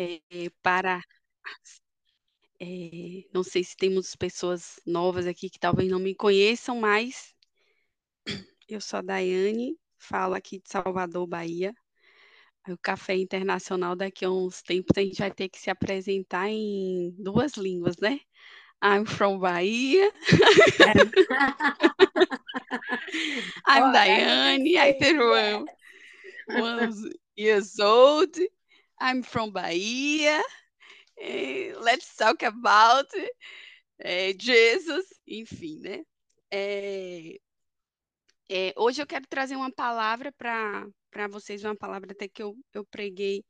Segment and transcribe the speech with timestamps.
[0.00, 1.02] é, para.
[2.58, 7.34] É, não sei se temos pessoas novas aqui que talvez não me conheçam, mas
[8.68, 11.74] eu sou a Daiane, falo aqui de Salvador, Bahia.
[12.68, 17.10] O Café Internacional, daqui a uns tempos, a gente vai ter que se apresentar em
[17.18, 18.20] duas línguas, né?
[18.82, 20.12] I'm from Bahia.
[23.66, 24.76] I'm oh, Daiane.
[24.76, 25.18] I said,
[26.48, 26.96] one
[27.34, 28.38] years old.
[29.00, 30.42] I'm from Bahia.
[31.80, 33.06] Let's talk about
[34.04, 35.06] uh, Jesus.
[35.26, 36.02] Enfim, né?
[36.50, 37.38] É,
[38.48, 42.84] é, hoje eu quero trazer uma palavra para vocês, uma palavra até que eu, eu
[42.84, 43.44] preguei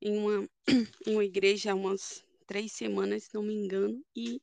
[0.00, 4.40] em uma, em uma igreja há umas três semanas, se não me engano, e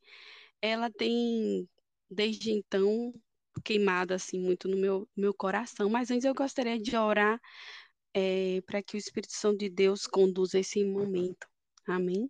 [0.62, 1.68] ela tem,
[2.10, 3.14] desde então,
[3.64, 5.90] queimado assim muito no meu, meu coração.
[5.90, 7.40] Mas antes eu gostaria de orar
[8.14, 11.48] é, para que o Espírito Santo de Deus conduza esse momento.
[11.88, 12.30] Amém?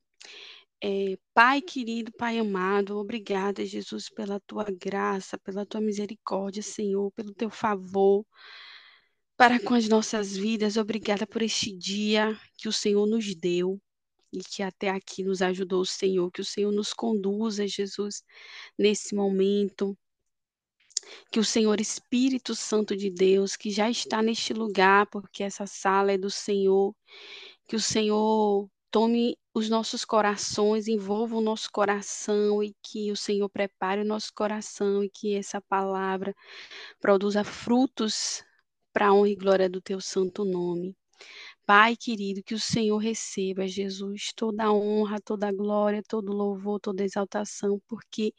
[0.82, 7.34] É, pai querido, Pai amado, obrigada, Jesus, pela tua graça, pela tua misericórdia, Senhor, pelo
[7.34, 8.26] teu favor
[9.38, 10.78] para com as nossas vidas.
[10.78, 13.80] Obrigada por este dia que o Senhor nos deu
[14.32, 18.24] e que até aqui nos ajudou o Senhor, que o Senhor nos conduza, Jesus,
[18.78, 19.98] nesse momento.
[21.32, 26.12] Que o Senhor Espírito Santo de Deus, que já está neste lugar, porque essa sala
[26.12, 26.96] é do Senhor,
[27.68, 33.50] que o Senhor tome os nossos corações, envolva o nosso coração e que o Senhor
[33.50, 36.36] prepare o nosso coração e que essa palavra
[37.00, 38.44] produza frutos
[38.94, 40.96] para a honra e glória do teu santo nome.
[41.66, 46.80] Pai querido, que o Senhor receba, Jesus, toda a honra, toda a glória, todo louvor,
[46.80, 48.34] toda exaltação, porque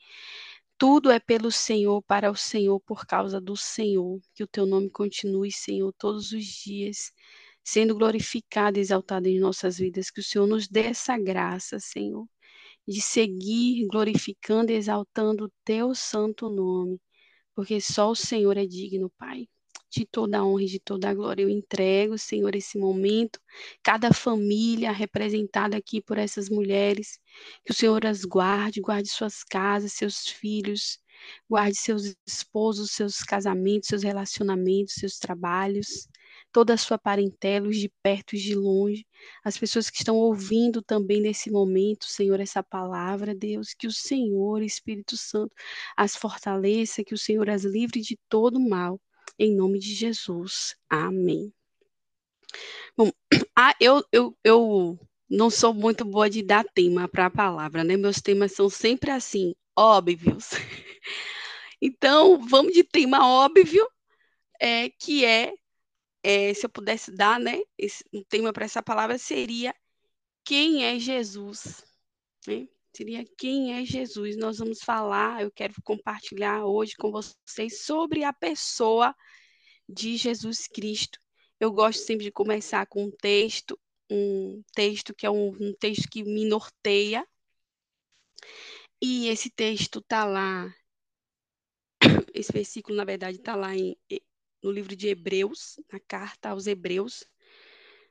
[0.79, 4.21] tudo é pelo Senhor, para o Senhor, por causa do Senhor.
[4.35, 7.13] Que o teu nome continue, Senhor, todos os dias,
[7.65, 10.11] sendo glorificado e exaltado em nossas vidas.
[10.11, 12.27] Que o Senhor nos dê essa graça, Senhor,
[12.89, 17.01] de seguir glorificando e exaltando o teu santo nome,
[17.55, 19.49] porque só o Senhor é digno, Pai
[20.01, 21.43] de toda a honra e de toda a glória.
[21.43, 23.41] Eu entrego, Senhor, esse momento,
[23.83, 27.19] cada família representada aqui por essas mulheres,
[27.65, 30.99] que o Senhor as guarde, guarde suas casas, seus filhos,
[31.49, 36.09] guarde seus esposos, seus casamentos, seus relacionamentos, seus trabalhos,
[36.53, 39.07] toda a sua parentela, os de perto e de longe,
[39.45, 44.63] as pessoas que estão ouvindo também nesse momento, Senhor, essa palavra, Deus, que o Senhor,
[44.63, 45.55] Espírito Santo,
[45.97, 49.01] as fortaleça, que o Senhor as livre de todo mal
[49.39, 50.77] em nome de Jesus.
[50.89, 51.53] Amém.
[52.97, 53.11] Bom,
[53.57, 54.99] ah, eu, eu, eu
[55.29, 57.97] não sou muito boa de dar tema para a palavra, né?
[57.97, 60.51] Meus temas são sempre assim, óbvios.
[61.87, 63.87] Então, vamos de tema óbvio,
[64.59, 65.53] é, que é,
[66.23, 67.61] é, se eu pudesse dar, né?
[67.77, 69.75] Esse, um tema para essa palavra seria
[70.45, 71.85] quem é Jesus?
[72.47, 72.67] Né?
[72.97, 74.37] Seria quem é Jesus.
[74.37, 79.13] Nós vamos falar, eu quero compartilhar hoje com vocês sobre a pessoa
[79.89, 81.19] de Jesus Cristo.
[81.59, 83.77] Eu gosto sempre de começar com um texto,
[84.09, 87.27] um texto que é um, um texto que me norteia.
[89.03, 90.73] E esse texto está lá,
[92.33, 93.97] esse versículo, na verdade, está lá em,
[94.63, 97.25] no livro de Hebreus, na carta aos Hebreus,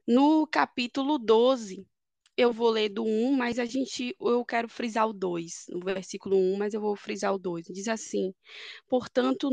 [0.05, 1.87] no capítulo 12.
[2.35, 6.35] Eu vou ler do 1, mas a gente, eu quero frisar o 2, no versículo
[6.35, 7.67] 1, mas eu vou frisar o 2.
[7.67, 8.33] Diz assim:
[8.87, 9.49] Portanto,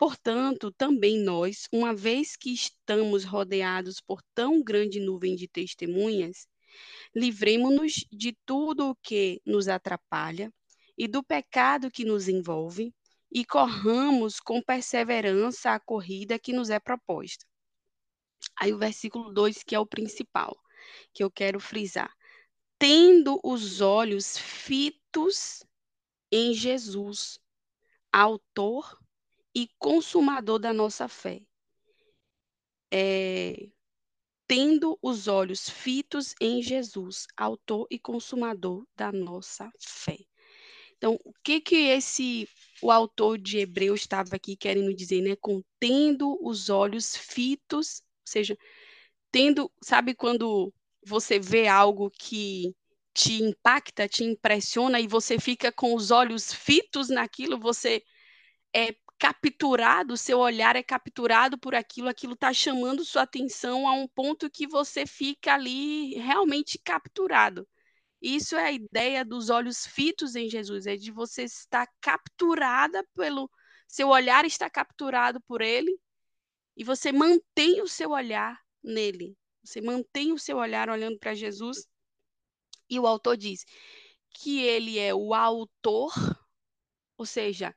[0.00, 6.48] Portanto, também nós, uma vez que estamos rodeados por tão grande nuvem de testemunhas,
[7.14, 10.50] livremos-nos de tudo o que nos atrapalha
[10.96, 12.94] e do pecado que nos envolve
[13.30, 17.44] e corramos com perseverança a corrida que nos é proposta.
[18.58, 20.56] Aí o versículo 2, que é o principal,
[21.12, 22.12] que eu quero frisar.
[22.78, 25.62] Tendo os olhos fitos
[26.32, 27.38] em Jesus,
[28.12, 28.98] autor
[29.54, 31.42] e consumador da nossa fé.
[32.92, 33.68] É,
[34.46, 40.18] tendo os olhos fitos em Jesus, autor e consumador da nossa fé.
[40.96, 42.48] Então, o que que esse
[42.82, 45.36] o autor de Hebreus estava aqui querendo dizer, né?
[45.36, 48.58] Com tendo os olhos fitos, ou seja,
[49.30, 50.72] tendo, sabe quando
[51.04, 52.74] você vê algo que
[53.14, 58.02] te impacta, te impressiona e você fica com os olhos fitos naquilo, você
[58.74, 64.08] é, capturado, seu olhar é capturado por aquilo, aquilo está chamando sua atenção a um
[64.08, 67.68] ponto que você fica ali realmente capturado.
[68.22, 73.50] Isso é a ideia dos olhos fitos em Jesus, é de você estar capturada pelo
[73.88, 75.98] seu olhar está capturado por ele
[76.76, 79.36] e você mantém o seu olhar nele.
[79.64, 81.86] Você mantém o seu olhar olhando para Jesus
[82.90, 83.64] E o autor diz
[84.34, 86.12] que ele é o autor,
[87.16, 87.74] ou seja,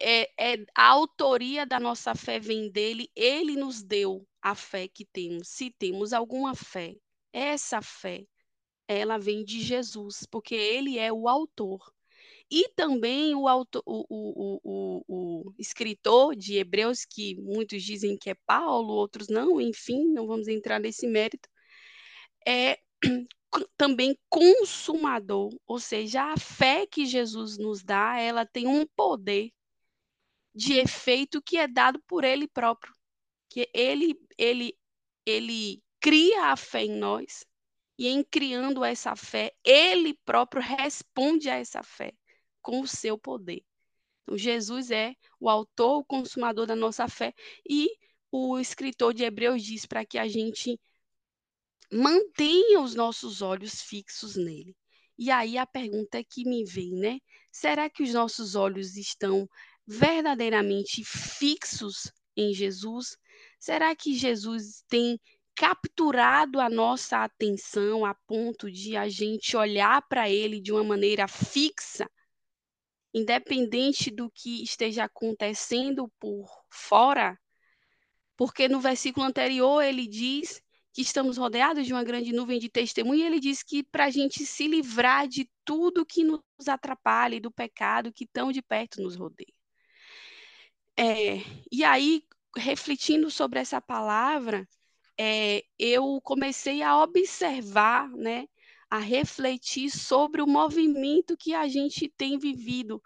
[0.00, 5.06] é, é, a autoria da nossa fé vem dele, ele nos deu a fé que
[5.06, 5.48] temos.
[5.48, 6.96] Se temos alguma fé,
[7.32, 8.26] essa fé,
[8.88, 11.93] ela vem de Jesus, porque ele é o autor.
[12.50, 18.92] E também o, o, o, o, escritor de Hebreus, que muitos dizem que é Paulo,
[18.94, 21.48] outros não, enfim, não vamos entrar nesse mérito,
[22.46, 22.78] é
[23.76, 29.50] também consumador, ou seja, a fé que Jesus nos dá, ela tem um poder
[30.54, 32.94] de efeito que é dado por ele próprio,
[33.50, 34.76] que ele ele
[35.26, 37.44] ele cria a fé em nós
[37.98, 42.12] e em criando essa fé, ele próprio responde a essa fé
[42.64, 43.62] com o seu poder.
[44.22, 47.34] Então, Jesus é o autor, o consumador da nossa fé
[47.68, 47.90] e
[48.32, 50.80] o escritor de Hebreus diz para que a gente
[51.92, 54.74] mantenha os nossos olhos fixos nele.
[55.16, 57.18] E aí a pergunta que me vem, né?
[57.52, 59.46] Será que os nossos olhos estão
[59.86, 63.16] verdadeiramente fixos em Jesus?
[63.60, 65.20] Será que Jesus tem
[65.54, 71.28] capturado a nossa atenção a ponto de a gente olhar para ele de uma maneira
[71.28, 72.10] fixa,
[73.14, 77.38] independente do que esteja acontecendo por fora?
[78.36, 80.60] Porque no versículo anterior ele diz
[80.92, 84.10] que estamos rodeados de uma grande nuvem de testemunha, e ele diz que para a
[84.10, 89.02] gente se livrar de tudo que nos atrapalha e do pecado que tão de perto
[89.02, 89.52] nos rodeia.
[90.96, 91.38] É,
[91.70, 92.22] e aí,
[92.56, 94.68] refletindo sobre essa palavra,
[95.18, 98.46] é, eu comecei a observar, né,
[98.94, 103.02] a refletir sobre o movimento que a gente tem vivido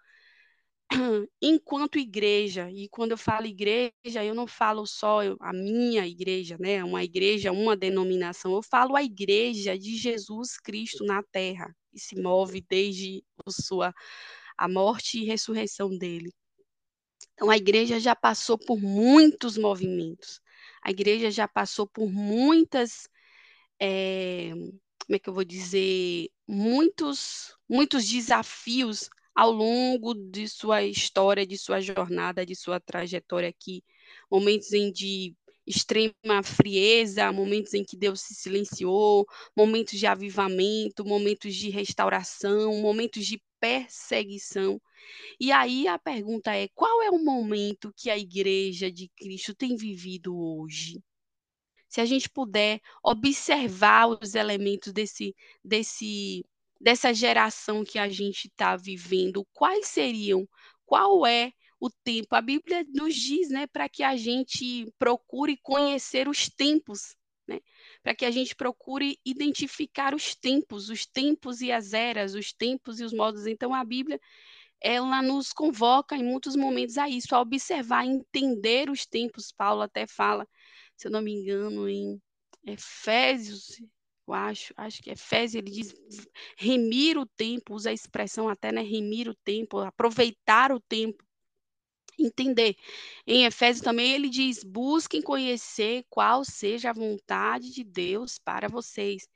[1.40, 6.84] enquanto igreja, e quando eu falo igreja, eu não falo só a minha igreja, né,
[6.84, 12.20] uma igreja, uma denominação, eu falo a igreja de Jesus Cristo na terra, que se
[12.20, 13.94] move desde a sua
[14.58, 16.34] a morte e ressurreição dele.
[17.32, 20.38] Então a igreja já passou por muitos movimentos.
[20.82, 23.08] A igreja já passou por muitas
[23.80, 24.52] é,
[25.08, 31.56] como é que eu vou dizer, muitos muitos desafios ao longo de sua história, de
[31.56, 33.82] sua jornada, de sua trajetória aqui,
[34.30, 35.34] momentos em de
[35.66, 39.26] extrema frieza, momentos em que Deus se silenciou,
[39.56, 44.80] momentos de avivamento, momentos de restauração, momentos de perseguição.
[45.40, 49.76] E aí a pergunta é: qual é o momento que a igreja de Cristo tem
[49.76, 51.00] vivido hoje?
[51.88, 56.44] Se a gente puder observar os elementos desse, desse
[56.80, 60.48] dessa geração que a gente está vivendo, quais seriam,
[60.86, 62.34] qual é o tempo?
[62.34, 67.60] A Bíblia nos diz, né, para que a gente procure conhecer os tempos, né?
[68.02, 73.00] Para que a gente procure identificar os tempos, os tempos e as eras, os tempos
[73.00, 73.46] e os modos.
[73.46, 74.20] Então a Bíblia
[74.80, 79.50] ela nos convoca em muitos momentos a isso, a observar, entender os tempos.
[79.50, 80.46] Paulo até fala,
[80.98, 82.20] se eu não me engano, em
[82.66, 83.80] Efésios,
[84.26, 85.94] eu acho, acho que Efésios, ele diz
[86.56, 91.24] remir o tempo, usa a expressão até, né, remir o tempo, aproveitar o tempo,
[92.18, 92.74] entender.
[93.24, 99.28] Em Efésios também ele diz, busquem conhecer qual seja a vontade de Deus para vocês.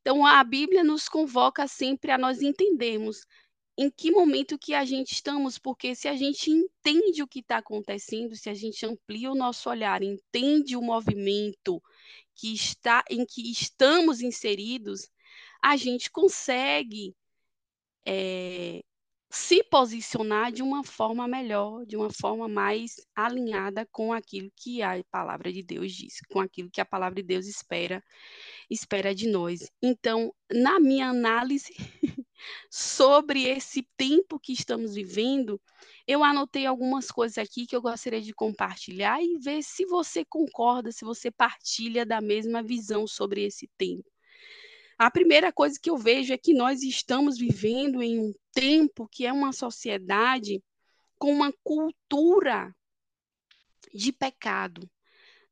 [0.00, 3.26] Então a Bíblia nos convoca sempre a nós entendermos
[3.76, 7.58] em que momento que a gente estamos, porque se a gente entende o que está
[7.58, 11.82] acontecendo, se a gente amplia o nosso olhar, entende o movimento,
[12.34, 15.08] que está em que estamos inseridos,
[15.62, 17.14] a gente consegue
[18.06, 18.82] é,
[19.30, 25.02] se posicionar de uma forma melhor, de uma forma mais alinhada com aquilo que a
[25.10, 28.04] palavra de Deus diz, com aquilo que a palavra de Deus espera,
[28.68, 29.70] espera de nós.
[29.82, 31.74] Então, na minha análise
[32.70, 35.60] sobre esse tempo que estamos vivendo,
[36.06, 40.92] eu anotei algumas coisas aqui que eu gostaria de compartilhar e ver se você concorda,
[40.92, 44.10] se você partilha da mesma visão sobre esse tempo.
[44.98, 49.26] A primeira coisa que eu vejo é que nós estamos vivendo em um tempo que
[49.26, 50.62] é uma sociedade
[51.18, 52.74] com uma cultura
[53.94, 54.88] de pecado.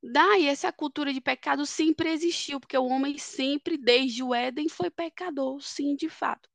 [0.03, 4.89] Daí, essa cultura de pecado sempre existiu, porque o homem sempre, desde o Éden, foi
[4.89, 6.49] pecador, sim, de fato.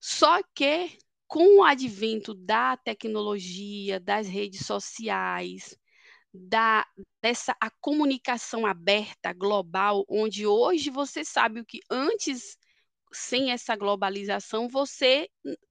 [0.00, 5.76] Só que com o advento da tecnologia, das redes sociais,
[6.32, 6.86] da
[7.22, 12.56] dessa a comunicação aberta, global, onde hoje você sabe o que antes
[13.12, 15.28] sem essa globalização, você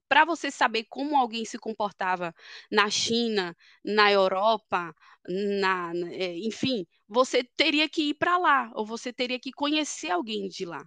[0.09, 2.33] para você saber como alguém se comportava
[2.71, 4.93] na China, na Europa,
[5.27, 10.47] na, é, enfim, você teria que ir para lá, ou você teria que conhecer alguém
[10.47, 10.85] de lá.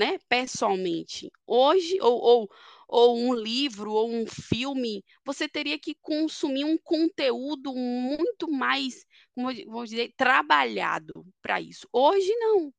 [0.00, 1.30] Né, pessoalmente.
[1.46, 2.50] Hoje, ou, ou,
[2.88, 9.04] ou um livro, ou um filme, você teria que consumir um conteúdo muito mais,
[9.34, 11.86] como vou dizer, trabalhado para isso.
[11.92, 12.72] Hoje, não.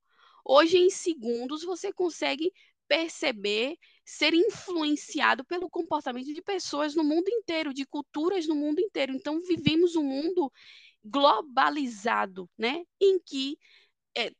[0.44, 2.52] Hoje, em segundos, você consegue
[2.88, 9.14] perceber, ser influenciado pelo comportamento de pessoas no mundo inteiro, de culturas no mundo inteiro.
[9.14, 10.52] Então, vivemos um mundo
[11.04, 13.56] globalizado, né, em que
[14.16, 14.32] é,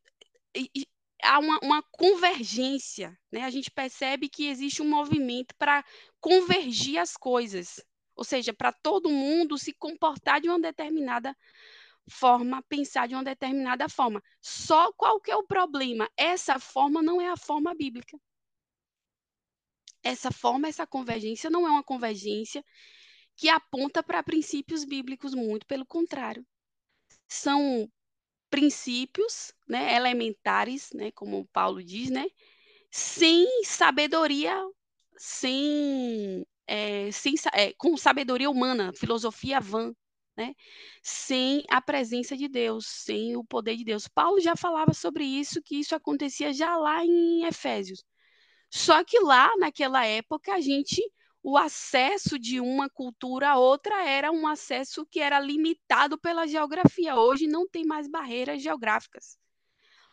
[1.23, 3.43] há uma, uma, convergência, né?
[3.43, 5.85] A gente percebe que existe um movimento para
[6.21, 7.81] convergir as coisas,
[8.15, 11.37] ou seja, para todo mundo se comportar de uma determinada
[12.11, 14.23] forma, pensar de uma determinada forma.
[14.41, 16.11] Só qual que é o problema?
[16.17, 18.19] Essa forma não é a forma bíblica.
[20.03, 22.65] Essa forma, essa convergência não é uma convergência
[23.37, 26.45] que aponta para princípios bíblicos, muito pelo contrário.
[27.29, 27.89] São
[28.53, 32.27] princípios né, elementares, né, como Paulo diz, né,
[32.91, 34.55] sem sabedoria,
[35.17, 39.95] sem, é, sem é, com sabedoria humana, filosofia vã,
[40.37, 40.55] né,
[41.03, 44.07] sem a presença de Deus, sem o poder de Deus.
[44.07, 48.05] Paulo já falava sobre isso, que isso acontecia já lá em Efésios.
[48.71, 51.03] Só que lá, naquela época, a gente
[51.43, 57.17] o acesso de uma cultura a outra era um acesso que era limitado pela geografia.
[57.17, 59.37] Hoje não tem mais barreiras geográficas.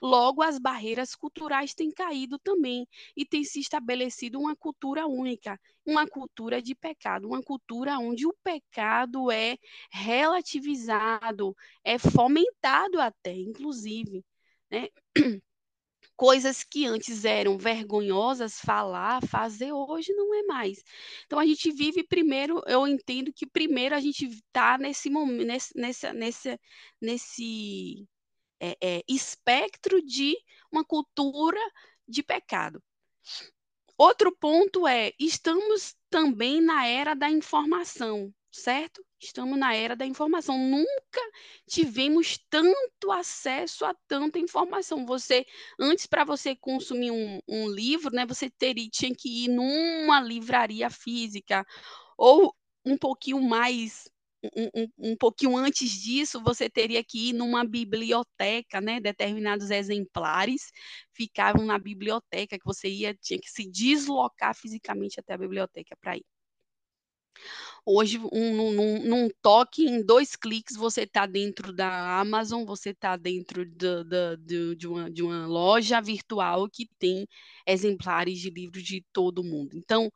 [0.01, 6.07] Logo, as barreiras culturais têm caído também e tem se estabelecido uma cultura única, uma
[6.07, 9.57] cultura de pecado, uma cultura onde o pecado é
[9.91, 14.23] relativizado, é fomentado até, inclusive.
[14.71, 14.87] Né?
[16.19, 20.83] Coisas que antes eram vergonhosas falar, fazer, hoje não é mais.
[21.25, 25.73] Então a gente vive primeiro, eu entendo que primeiro a gente está nesse momento, nesse,
[26.13, 26.59] nesse,
[26.99, 28.05] nesse,
[28.59, 30.35] é, é, espectro de
[30.69, 31.61] uma cultura
[32.05, 32.83] de pecado.
[33.97, 39.03] Outro ponto é, estamos também na era da informação certo?
[39.21, 40.57] Estamos na era da informação.
[40.57, 41.21] Nunca
[41.67, 45.05] tivemos tanto acesso a tanta informação.
[45.05, 45.45] Você,
[45.79, 50.89] antes para você consumir um, um, livro, né, você teria tinha que ir numa livraria
[50.89, 51.65] física
[52.17, 54.09] ou um pouquinho mais
[54.55, 58.99] um, um, um, pouquinho antes disso, você teria que ir numa biblioteca, né?
[59.01, 60.71] Determinados exemplares
[61.11, 66.15] ficavam na biblioteca que você ia, tinha que se deslocar fisicamente até a biblioteca para
[66.17, 66.25] ir.
[67.85, 73.17] Hoje, um, num, num, toque, em dois cliques, você está dentro da Amazon, você está
[73.17, 77.27] dentro de, uma, de uma loja virtual que tem
[77.65, 79.75] exemplares de livros de todo mundo.
[79.75, 80.11] Então,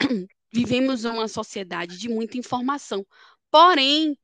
[0.52, 3.06] vivemos uma sociedade de muita informação.
[3.50, 4.16] Porém,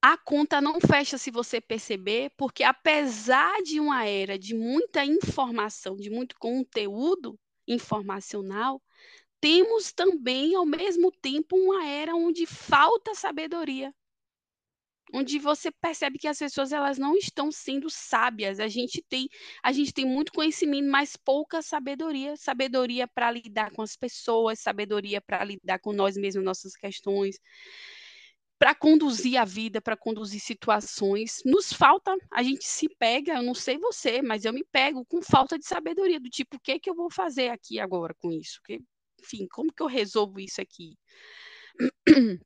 [0.00, 5.96] a conta não fecha se você perceber, porque apesar de uma era de muita informação,
[5.96, 8.80] de muito conteúdo informacional,
[9.40, 13.94] temos também, ao mesmo tempo, uma era onde falta sabedoria.
[15.14, 18.60] Onde você percebe que as pessoas elas não estão sendo sábias.
[18.60, 19.26] A gente tem,
[19.62, 22.36] a gente tem muito conhecimento, mas pouca sabedoria.
[22.36, 27.38] Sabedoria para lidar com as pessoas, sabedoria para lidar com nós mesmos, nossas questões
[28.58, 31.40] para conduzir a vida, para conduzir situações.
[31.44, 35.22] Nos falta, a gente se pega, eu não sei você, mas eu me pego com
[35.22, 38.32] falta de sabedoria, do tipo, o que, é que eu vou fazer aqui agora com
[38.32, 38.60] isso?
[38.64, 38.80] Que,
[39.20, 40.96] enfim, como que eu resolvo isso aqui?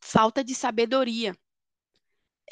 [0.00, 1.34] Falta de sabedoria.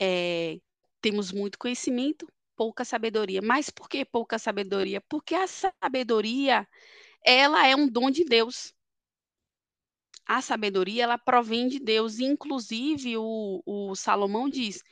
[0.00, 0.58] É,
[1.00, 2.26] temos muito conhecimento,
[2.56, 3.40] pouca sabedoria.
[3.42, 5.00] Mas por que pouca sabedoria?
[5.08, 6.66] Porque a sabedoria,
[7.24, 8.74] ela é um dom de Deus.
[10.26, 12.18] A sabedoria, ela provém de Deus.
[12.18, 14.82] Inclusive, o, o Salomão diz,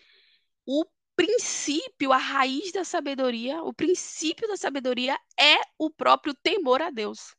[0.66, 0.84] o
[1.16, 7.34] princípio, a raiz da sabedoria, o princípio da sabedoria é o próprio temor a Deus.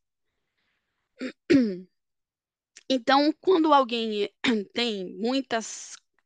[2.89, 4.29] Então, quando alguém
[4.73, 5.59] tem muita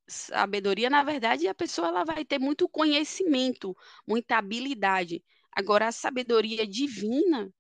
[0.07, 3.75] sabedoria, na verdade, a pessoa ela vai ter muito conhecimento,
[4.07, 5.23] muita habilidade.
[5.51, 7.51] Agora, a sabedoria divina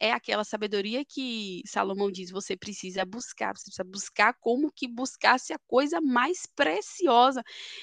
[0.00, 5.52] é aquela sabedoria que Salomão diz, você precisa buscar, você precisa buscar como que buscasse
[5.52, 7.42] a coisa mais preciosa.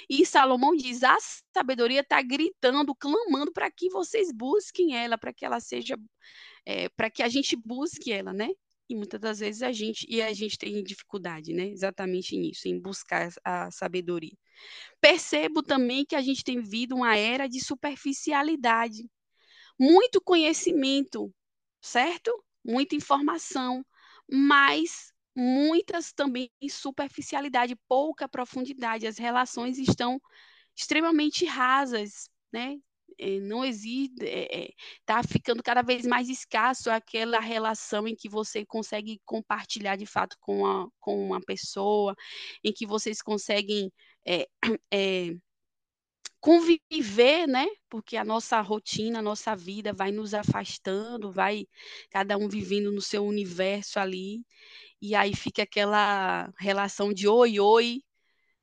[0.10, 1.17] E Salomão diz, a
[1.53, 5.98] sabedoria está gritando, clamando para que vocês busquem ela, para que ela seja,
[6.65, 8.50] é, para que a gente busque ela, né?
[8.91, 11.67] E muitas das vezes a gente e a gente tem dificuldade, né?
[11.69, 14.38] Exatamente nisso, em buscar a sabedoria.
[15.00, 19.10] Percebo também que a gente tem vivido uma era de superficialidade,
[19.79, 21.33] muito conhecimento,
[21.81, 22.31] certo?
[22.63, 23.86] Muita informação,
[24.29, 29.07] mas muitas também superficialidade, pouca profundidade.
[29.07, 30.21] As relações estão
[30.75, 32.77] extremamente rasas, né?
[33.22, 34.25] É, não existe,
[35.00, 40.06] está é, ficando cada vez mais escasso aquela relação em que você consegue compartilhar de
[40.06, 42.16] fato com, a, com uma pessoa,
[42.63, 43.92] em que vocês conseguem
[46.42, 47.68] conviver, né?
[47.90, 51.68] Porque a nossa rotina, a nossa vida vai nos afastando, vai
[52.10, 54.44] cada um vivendo no seu universo ali,
[55.01, 58.01] e aí fica aquela relação de oi, oi,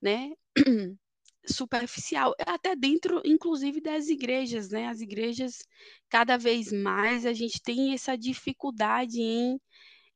[0.03, 0.33] né?
[1.49, 4.89] superficial, até dentro, inclusive, das igrejas, né?
[4.89, 5.67] As igrejas,
[6.09, 9.61] cada vez mais, a gente tem essa dificuldade em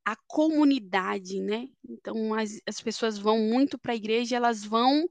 [0.04, 1.68] a comunidade, né?
[1.88, 5.06] Então, as, as pessoas vão muito para a igreja, elas vão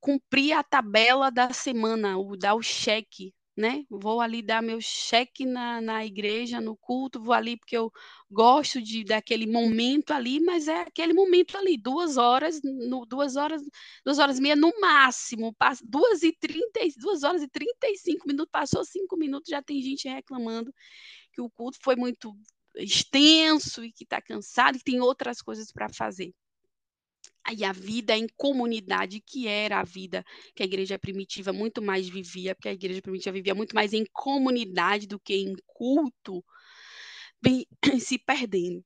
[0.00, 3.84] cumprir a tabela da semana, o dar o cheque, né?
[3.88, 7.90] Vou ali dar meu cheque na, na igreja, no culto, vou ali porque eu
[8.30, 13.62] gosto de daquele momento ali, mas é aquele momento ali, duas horas, no, duas horas,
[14.04, 17.96] duas horas e meia no máximo, passa, duas e trinta, duas horas e trinta e
[17.96, 20.72] cinco minutos, passou cinco minutos, já tem gente reclamando
[21.32, 22.34] que o culto foi muito
[22.76, 26.34] extenso e que está cansado e tem outras coisas para fazer
[27.52, 30.24] e a vida em comunidade, que era a vida
[30.54, 34.04] que a igreja primitiva muito mais vivia, porque a igreja primitiva vivia muito mais em
[34.12, 36.44] comunidade do que em culto,
[37.40, 37.66] bem,
[38.00, 38.84] se perdendo.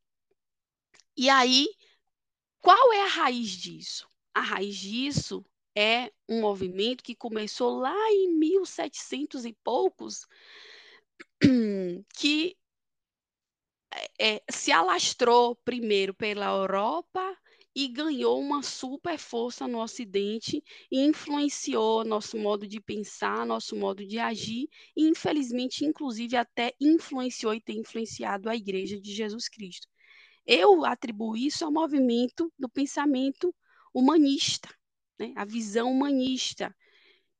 [1.16, 1.68] E aí,
[2.60, 4.08] qual é a raiz disso?
[4.34, 5.44] A raiz disso
[5.76, 10.26] é um movimento que começou lá em 1700 e poucos,
[12.14, 12.56] que
[14.18, 17.36] é, se alastrou primeiro pela Europa
[17.74, 24.04] e ganhou uma super força no Ocidente e influenciou nosso modo de pensar, nosso modo
[24.04, 29.86] de agir e, infelizmente, inclusive até influenciou e tem influenciado a Igreja de Jesus Cristo.
[30.44, 33.54] Eu atribuo isso ao movimento do pensamento
[33.94, 34.68] humanista,
[35.18, 35.32] né?
[35.36, 36.74] a visão humanista,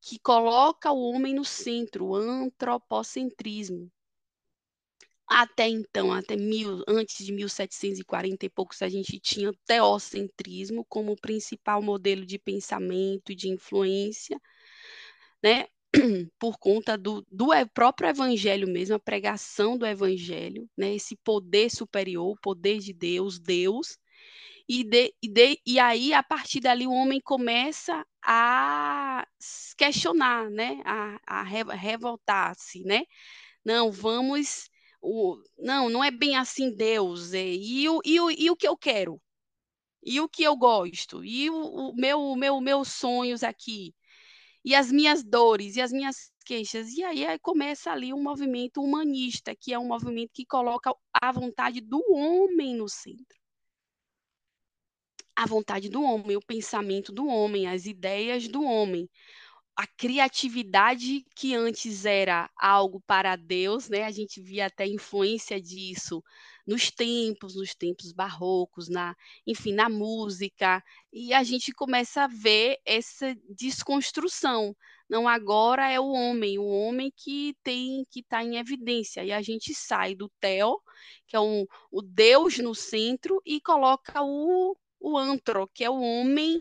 [0.01, 3.91] que coloca o homem no centro, o antropocentrismo.
[5.33, 11.81] Até então, até mil, antes de 1740 e poucos, a gente tinha teocentrismo como principal
[11.81, 14.41] modelo de pensamento e de influência,
[15.43, 15.67] né?
[16.39, 20.95] por conta do, do próprio evangelho mesmo, a pregação do evangelho, né?
[20.95, 23.99] esse poder superior, o poder de Deus, Deus,
[24.69, 29.27] e, de, e, de, e aí, a partir dali, o homem começa a
[29.77, 30.81] questionar, né?
[30.85, 33.03] a, a revoltar-se, né?
[33.65, 34.70] Não, vamos
[35.01, 38.69] o, não, não é bem assim Deus, é, e, o, e, o, e o que
[38.69, 39.21] eu quero,
[40.03, 43.95] e o que eu gosto, e o, o meu, meu, meus sonhos aqui,
[44.65, 48.83] e as minhas dores, e as minhas queixas, e aí, aí começa ali um movimento
[48.83, 53.39] humanista, que é um movimento que coloca a vontade do homem no centro.
[55.35, 59.09] A vontade do homem, o pensamento do homem, as ideias do homem
[59.81, 64.05] a criatividade que antes era algo para Deus, né?
[64.05, 66.23] A gente via até influência disso
[66.67, 69.17] nos tempos, nos tempos barrocos, na,
[69.47, 74.77] enfim, na música, e a gente começa a ver essa desconstrução.
[75.09, 79.41] Não agora é o homem, o homem que tem que está em evidência, e a
[79.41, 80.79] gente sai do Theo,
[81.27, 86.03] que é um, o Deus no centro, e coloca o, o antro, que é o
[86.03, 86.61] homem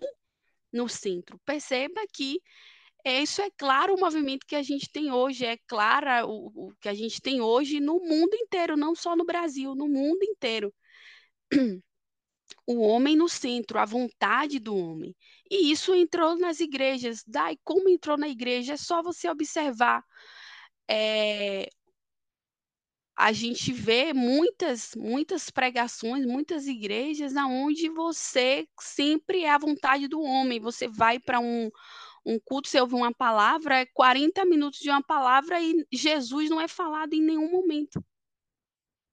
[0.71, 1.38] no centro.
[1.45, 2.39] Perceba que
[3.09, 6.75] é, isso é claro o movimento que a gente tem hoje, é clara o, o
[6.79, 10.73] que a gente tem hoje no mundo inteiro, não só no Brasil, no mundo inteiro.
[12.65, 15.15] O homem no centro, a vontade do homem.
[15.49, 17.23] E isso entrou nas igrejas.
[17.25, 20.03] Daí, como entrou na igreja, é só você observar.
[20.87, 21.69] É,
[23.19, 30.21] a gente vê muitas, muitas pregações, muitas igrejas onde você sempre é a vontade do
[30.21, 30.59] homem.
[30.59, 31.69] Você vai para um,
[32.25, 36.62] um culto, você ouve uma palavra, é 40 minutos de uma palavra e Jesus não
[36.62, 38.03] é falado em nenhum momento.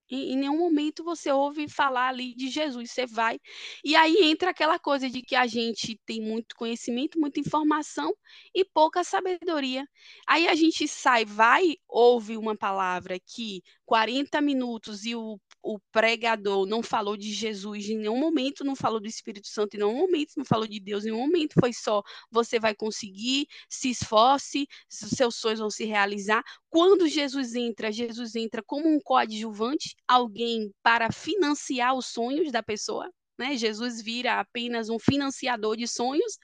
[0.09, 3.41] Em, em, nenhum momento você ouve falar ali de Jesus, você vai.
[3.85, 8.15] E aí entra aquela coisa de que a gente tem muito conhecimento, muita informação
[8.55, 9.87] e pouca sabedoria.
[10.27, 16.65] Aí a gente sai, vai, ouve uma palavra que 40 minutos e o o pregador
[16.65, 20.35] não falou de Jesus em nenhum momento, não falou do Espírito Santo em nenhum momento,
[20.37, 25.35] não falou de Deus em nenhum momento, foi só você vai conseguir, se esforce, seus
[25.35, 26.45] sonhos vão se realizar.
[26.71, 33.11] Quando Jesus entra, Jesus entra como um coadjuvante, alguém para financiar os sonhos da pessoa.
[33.37, 33.57] Né?
[33.57, 36.39] Jesus vira apenas um financiador de sonhos,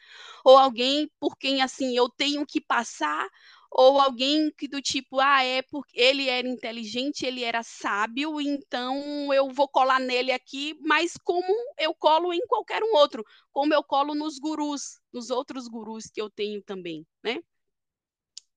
[0.45, 3.29] ou alguém por quem assim eu tenho que passar
[3.75, 9.33] ou alguém que do tipo, ah, é porque ele era inteligente, ele era sábio, então
[9.33, 11.47] eu vou colar nele aqui, mas como
[11.79, 16.21] eu colo em qualquer um outro, como eu colo nos gurus, nos outros gurus que
[16.21, 17.39] eu tenho também, né?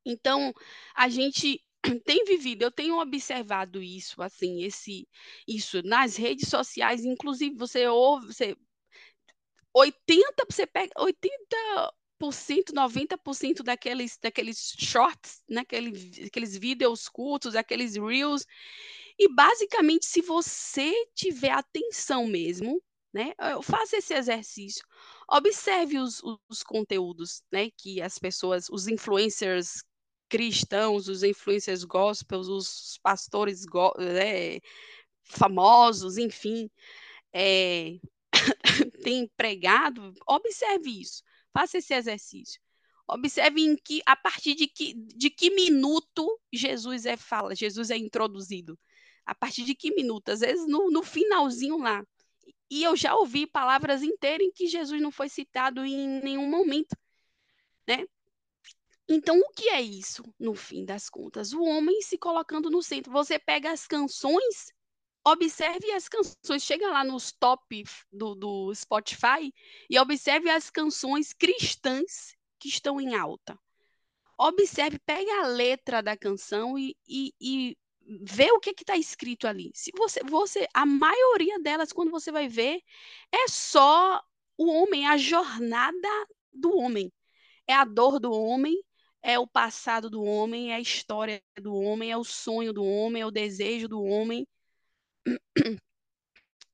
[0.06, 0.54] Então,
[0.96, 1.64] a gente
[2.06, 5.08] tem vivido, eu tenho observado isso, assim, esse
[5.48, 8.56] isso nas redes sociais, inclusive você ouve, você
[9.74, 18.46] 80, você pega 80%, 90% daqueles, daqueles shorts, né, aqueles, aqueles vídeos curtos, aqueles reels,
[19.18, 22.82] e basicamente, se você tiver atenção mesmo,
[23.14, 24.86] né, faça esse exercício,
[25.30, 29.84] observe os, os conteúdos, né, que as pessoas, os influencers
[30.28, 34.60] cristãos, os influencers gospels, os pastores go é,
[35.24, 36.70] famosos, enfim,
[37.34, 37.98] é,
[39.04, 41.24] tem pregado, observe isso,
[41.56, 42.60] faça esse exercício.
[43.08, 47.98] Observe em que, a partir de que, de que minuto Jesus é fala, Jesus é
[47.98, 48.78] introduzido.
[49.26, 50.30] A partir de que minuto?
[50.30, 52.06] Às vezes no, no finalzinho lá.
[52.70, 56.98] E eu já ouvi palavras inteiras em que Jesus não foi citado em nenhum momento,
[57.88, 58.06] né?
[59.08, 61.54] Então, o que é isso, no fim das contas?
[61.54, 63.12] O homem se colocando no centro.
[63.12, 64.74] Você pega as canções,
[65.26, 69.52] observe as canções, chega lá nos top do, do Spotify
[69.90, 73.60] e observe as canções cristãs que estão em alta.
[74.38, 77.78] Observe, pega a letra da canção e, e, e
[78.22, 79.72] vê o que está escrito ali.
[79.74, 82.82] Se você, você, a maioria delas, quando você vai ver,
[83.32, 84.22] é só
[84.58, 87.12] o homem, a jornada do homem.
[87.68, 88.80] É a dor do homem,
[89.24, 93.24] é o passado do homem, é a história do homem, é o sonho do homem,
[93.24, 94.48] é o desejo do homem.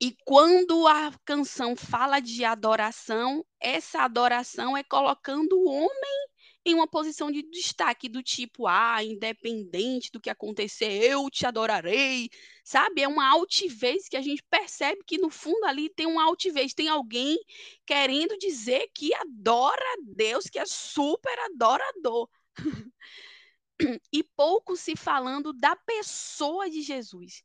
[0.02, 6.28] E quando a canção fala de adoração, essa adoração é colocando o homem
[6.66, 12.30] em uma posição de destaque, do tipo, ah, independente do que acontecer, eu te adorarei,
[12.64, 13.02] sabe?
[13.02, 16.88] É uma altivez que a gente percebe que no fundo ali tem uma altivez, tem
[16.88, 17.38] alguém
[17.86, 22.28] querendo dizer que adora Deus, que é super adorador.
[24.12, 27.44] e pouco se falando da pessoa de Jesus.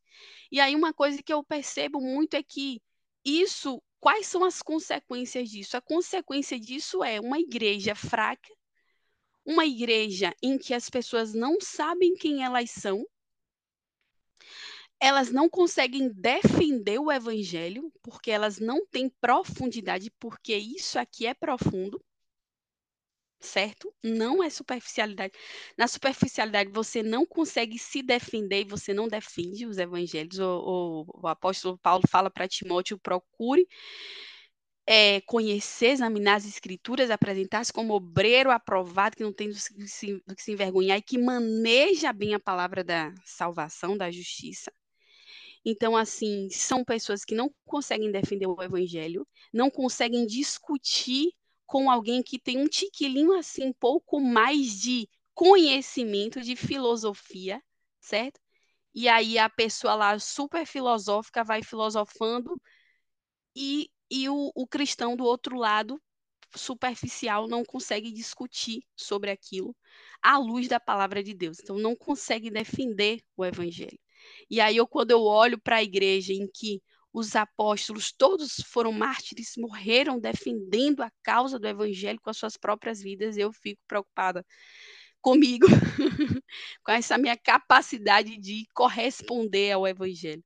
[0.50, 2.80] E aí uma coisa que eu percebo muito é que
[3.24, 5.76] isso, quais são as consequências disso?
[5.76, 8.48] A consequência disso é uma igreja fraca,
[9.44, 13.04] uma igreja em que as pessoas não sabem quem elas são,
[14.98, 21.34] elas não conseguem defender o evangelho, porque elas não têm profundidade, porque isso aqui é
[21.34, 22.02] profundo
[23.40, 23.92] certo?
[24.02, 25.32] Não é superficialidade.
[25.76, 30.38] Na superficialidade, você não consegue se defender e você não defende os evangelhos.
[30.38, 33.66] O, o, o apóstolo Paulo fala para Timóteo: procure
[34.86, 39.56] é, conhecer, examinar as escrituras, apresentar-se como obreiro aprovado, que não tem do,
[40.26, 44.72] do que se envergonhar e que maneja bem a palavra da salvação, da justiça.
[45.64, 51.32] Então, assim, são pessoas que não conseguem defender o evangelho, não conseguem discutir
[51.66, 57.62] com alguém que tem um tiquilinho assim, pouco mais de conhecimento, de filosofia,
[58.00, 58.40] certo?
[58.94, 62.60] E aí a pessoa lá super filosófica vai filosofando
[63.54, 66.00] e, e o, o cristão do outro lado
[66.54, 69.76] superficial não consegue discutir sobre aquilo
[70.22, 71.58] à luz da palavra de Deus.
[71.60, 73.98] Então não consegue defender o evangelho.
[74.50, 76.82] E aí eu quando eu olho para a igreja em que
[77.16, 83.00] os apóstolos todos foram mártires, morreram defendendo a causa do evangelho com as suas próprias
[83.00, 83.38] vidas.
[83.38, 84.44] Eu fico preocupada
[85.22, 85.66] comigo,
[86.84, 90.44] com essa minha capacidade de corresponder ao evangelho.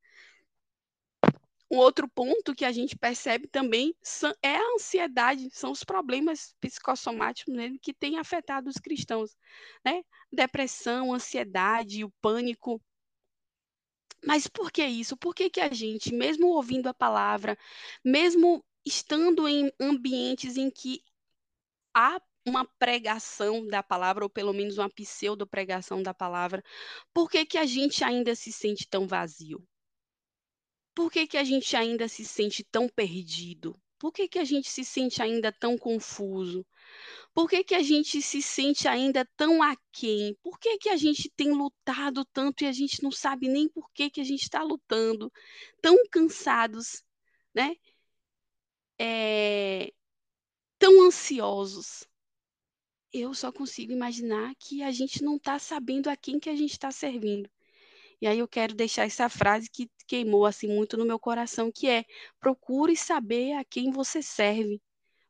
[1.68, 3.92] Um outro ponto que a gente percebe também
[4.40, 7.52] é a ansiedade, são os problemas psicossomáticos
[7.83, 9.37] que têm afetado os cristãos,
[9.85, 10.04] né?
[10.33, 12.80] Depressão, ansiedade, o pânico,
[14.24, 15.16] mas por que isso?
[15.16, 17.56] Por que, que a gente, mesmo ouvindo a palavra,
[18.04, 21.02] mesmo estando em ambientes em que
[21.94, 26.62] há uma pregação da palavra, ou pelo menos uma pseudo-pregação da palavra,
[27.12, 29.66] por que, que a gente ainda se sente tão vazio?
[30.94, 33.76] Por que, que a gente ainda se sente tão perdido?
[34.00, 36.66] Por que, que a gente se sente ainda tão confuso?
[37.34, 40.34] Por que, que a gente se sente ainda tão aquém?
[40.42, 43.90] Por que, que a gente tem lutado tanto e a gente não sabe nem por
[43.92, 45.30] que, que a gente está lutando?
[45.82, 47.04] Tão cansados,
[47.54, 47.76] né?
[48.98, 49.92] É...
[50.78, 52.08] Tão ansiosos.
[53.12, 56.72] Eu só consigo imaginar que a gente não está sabendo a quem que a gente
[56.72, 57.50] está servindo.
[58.20, 61.88] E aí eu quero deixar essa frase que queimou assim muito no meu coração, que
[61.88, 62.05] é:
[62.40, 64.83] procure saber a quem você serve.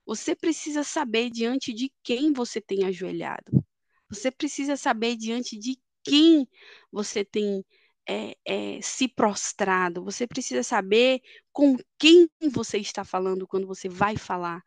[0.06, 3.62] Você precisa saber diante de quem você tem ajoelhado.
[4.08, 6.48] Você precisa saber diante de quem
[6.90, 7.62] você tem
[8.08, 10.02] é, é, se prostrado.
[10.02, 11.20] Você precisa saber
[11.52, 14.62] com quem você está falando quando você vai falar.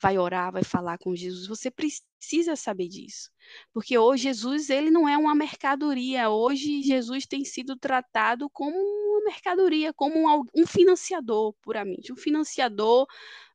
[0.00, 1.46] Vai orar, vai falar com Jesus.
[1.46, 3.30] Você precisa saber disso.
[3.72, 6.28] Porque hoje Jesus, ele não é uma mercadoria.
[6.28, 13.06] Hoje Jesus tem sido tratado como uma mercadoria, como um, financiador, puramente, um financiador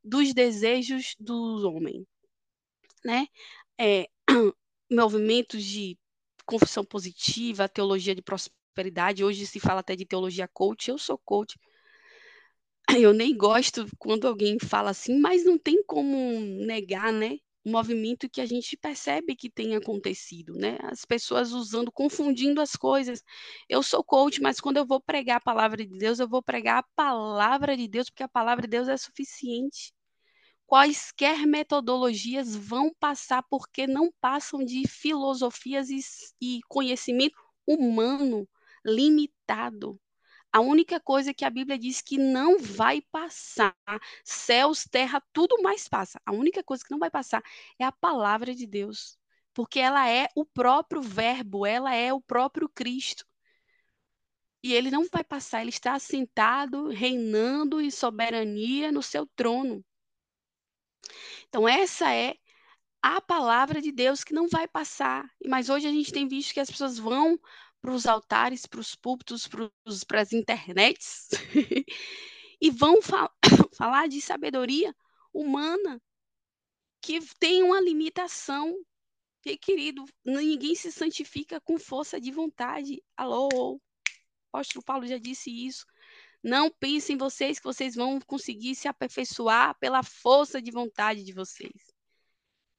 [0.03, 2.05] dos desejos do homem,
[3.03, 3.27] né?
[3.79, 4.07] É,
[4.91, 5.97] movimentos de
[6.45, 11.57] confissão positiva, teologia de prosperidade, hoje se fala até de teologia coach, eu sou coach,
[12.99, 17.37] eu nem gosto quando alguém fala assim, mas não tem como negar, né?
[17.65, 20.77] Um movimento que a gente percebe que tem acontecido, né?
[20.83, 23.23] As pessoas usando, confundindo as coisas.
[23.69, 26.79] Eu sou coach, mas quando eu vou pregar a palavra de Deus, eu vou pregar
[26.79, 29.93] a palavra de Deus, porque a palavra de Deus é suficiente.
[30.65, 35.99] Quaisquer metodologias vão passar porque não passam de filosofias e,
[36.41, 37.35] e conhecimento
[37.67, 38.47] humano
[38.85, 39.99] limitado.
[40.53, 43.75] A única coisa que a Bíblia diz que não vai passar,
[44.23, 46.21] céus, terra, tudo mais passa.
[46.25, 47.41] A única coisa que não vai passar
[47.79, 49.17] é a palavra de Deus,
[49.53, 53.25] porque ela é o próprio Verbo, ela é o próprio Cristo.
[54.63, 59.83] E ele não vai passar, ele está sentado, reinando em soberania no seu trono.
[61.47, 62.35] Então, essa é
[63.01, 65.29] a palavra de Deus que não vai passar.
[65.47, 67.39] Mas hoje a gente tem visto que as pessoas vão
[67.81, 71.29] para os altares, para os púlpitos, para as internets,
[72.61, 73.33] e vão fal
[73.75, 74.95] falar de sabedoria
[75.33, 76.01] humana
[77.01, 78.75] que tem uma limitação.
[79.43, 83.03] E, querido, ninguém se santifica com força de vontade.
[83.17, 83.81] Alô, o
[84.53, 85.83] apóstolo Paulo já disse isso.
[86.43, 91.91] Não pensem vocês que vocês vão conseguir se aperfeiçoar pela força de vontade de vocês.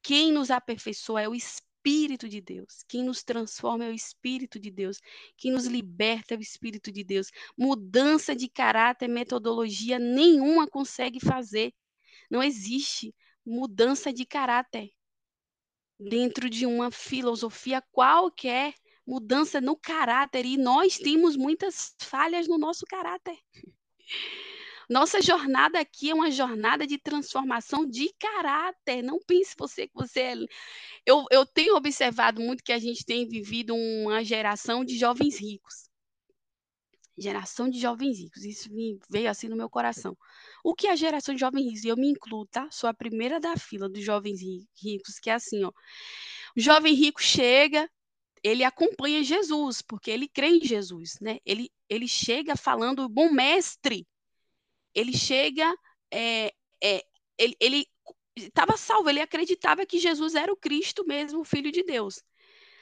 [0.02, 2.84] Quem nos aperfeiçoa é o Espírito Espírito de Deus.
[2.86, 5.00] Quem nos transforma é o Espírito de Deus.
[5.36, 7.28] Quem nos liberta é o Espírito de Deus.
[7.58, 11.74] Mudança de caráter, metodologia nenhuma consegue fazer.
[12.30, 13.12] Não existe
[13.44, 14.92] mudança de caráter
[15.98, 18.74] dentro de uma filosofia qualquer.
[19.04, 20.46] Mudança no caráter.
[20.46, 23.36] E nós temos muitas falhas no nosso caráter.
[24.92, 29.02] Nossa jornada aqui é uma jornada de transformação de caráter.
[29.02, 30.34] Não pense você que você é.
[31.06, 35.88] Eu, eu tenho observado muito que a gente tem vivido uma geração de jovens ricos.
[37.16, 38.44] Geração de jovens ricos.
[38.44, 38.68] Isso
[39.08, 40.14] veio assim no meu coração.
[40.62, 41.84] O que é a geração de jovens ricos?
[41.86, 42.68] Eu me incluo, tá?
[42.70, 44.42] Sou a primeira da fila dos jovens
[44.76, 45.72] ricos, que é assim, ó.
[46.54, 47.88] O jovem rico chega,
[48.42, 51.38] ele acompanha Jesus, porque ele crê em Jesus, né?
[51.46, 54.06] Ele, ele chega falando, bom mestre,
[54.94, 55.74] ele chega,
[56.10, 56.52] é,
[56.82, 57.04] é,
[57.38, 57.86] ele
[58.36, 62.22] estava salvo, ele acreditava que Jesus era o Cristo mesmo, o Filho de Deus.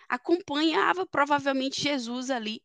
[0.08, 2.62] Acompanhava provavelmente Jesus ali.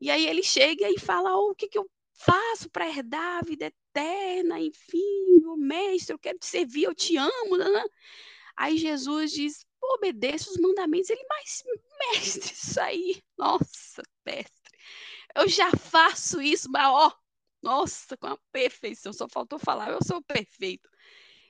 [0.00, 3.42] E aí ele chega e fala: oh, o que, que eu faço para herdar a
[3.42, 4.60] vida eterna?
[4.60, 7.56] Enfim, o mestre, eu quero te servir, eu te amo.
[7.58, 7.68] Né?
[7.68, 7.84] né.
[8.56, 11.10] Aí Jesus diz: obedeça os mandamentos.
[11.10, 11.62] Ele, mas
[12.12, 14.78] mestre, isso aí, nossa, mestre,
[15.34, 17.12] eu já faço isso, mas ó,
[17.62, 19.12] nossa, com a perfeição.
[19.12, 20.88] Só faltou falar, eu sou perfeito.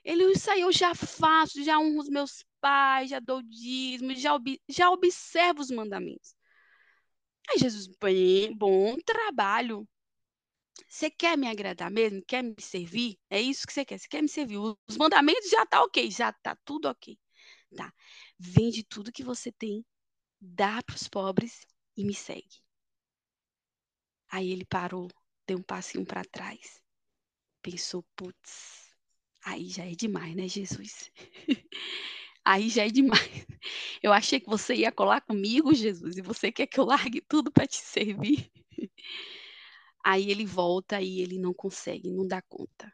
[0.03, 4.33] Ele, isso aí eu já faço, já honro os meus pais, já dou dízimo, já,
[4.33, 6.35] ob, já observo os mandamentos.
[7.49, 9.87] Aí Jesus, bem, bom trabalho.
[10.87, 12.23] Você quer me agradar mesmo?
[12.27, 13.17] Quer me servir?
[13.29, 13.99] É isso que você quer?
[13.99, 14.57] Você quer me servir?
[14.57, 17.17] Os mandamentos já tá ok, já tá tudo ok.
[17.75, 17.93] Tá.
[18.37, 19.85] Vende tudo que você tem,
[20.41, 21.61] dá para os pobres
[21.95, 22.63] e me segue.
[24.31, 25.09] Aí ele parou
[25.49, 26.79] deu um passinho para trás.
[27.61, 28.95] Pensou, putz,
[29.43, 31.11] aí já é demais, né, Jesus?
[32.45, 33.47] aí já é demais.
[34.01, 37.51] Eu achei que você ia colar comigo, Jesus, e você quer que eu largue tudo
[37.51, 38.49] para te servir?
[40.01, 42.91] Aí ele volta e ele não consegue, não dá conta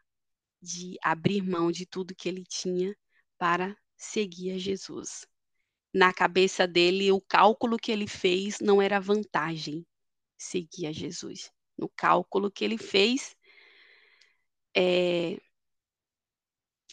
[0.60, 2.98] de abrir mão de tudo que ele tinha
[3.38, 5.28] para seguir a Jesus.
[5.94, 9.86] Na cabeça dele, o cálculo que ele fez não era vantagem
[10.36, 13.36] seguir a Jesus no cálculo que ele fez,
[14.76, 15.38] é,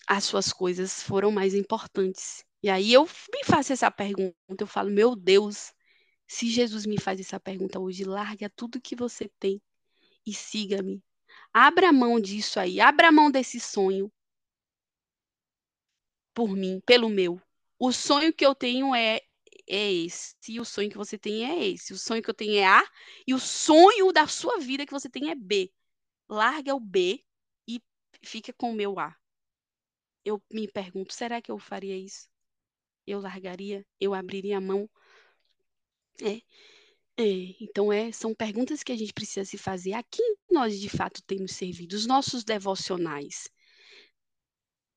[0.07, 2.45] as suas coisas foram mais importantes.
[2.63, 5.73] E aí eu me faço essa pergunta, eu falo, meu Deus,
[6.27, 9.61] se Jesus me faz essa pergunta hoje, larga tudo que você tem
[10.27, 11.03] e siga-me.
[11.53, 14.13] Abra mão disso aí, abra mão desse sonho
[16.35, 17.41] por mim, pelo meu.
[17.79, 19.21] O sonho que eu tenho é
[19.69, 22.57] é esse, e o sonho que você tem é esse, o sonho que eu tenho
[22.57, 22.83] é A,
[23.27, 25.73] e o sonho da sua vida que você tem é B.
[26.29, 27.25] Larga o B
[27.69, 27.81] e
[28.23, 29.15] fica com o meu A.
[30.25, 32.29] Eu me pergunto, será que eu faria isso?
[33.07, 33.85] Eu largaria?
[34.01, 34.89] Eu abriria a mão?
[36.21, 36.41] É.
[37.17, 39.93] É, então é, são perguntas que a gente precisa se fazer.
[39.93, 41.95] A quem nós de fato temos servido?
[41.95, 43.51] Os nossos devocionais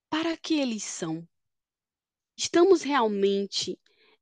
[0.09, 1.27] para que eles são?
[2.37, 3.77] Estamos realmente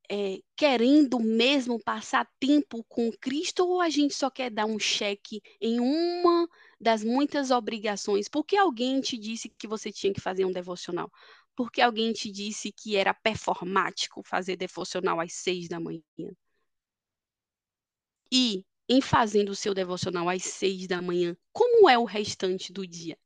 [0.09, 5.41] é, querendo mesmo passar tempo com Cristo ou a gente só quer dar um cheque
[5.61, 6.47] em uma
[6.79, 8.27] das muitas obrigações?
[8.27, 11.11] Porque alguém te disse que você tinha que fazer um devocional?
[11.55, 16.01] Porque alguém te disse que era performático fazer devocional às seis da manhã?
[18.31, 22.85] E em fazendo o seu devocional às seis da manhã, como é o restante do
[22.85, 23.17] dia?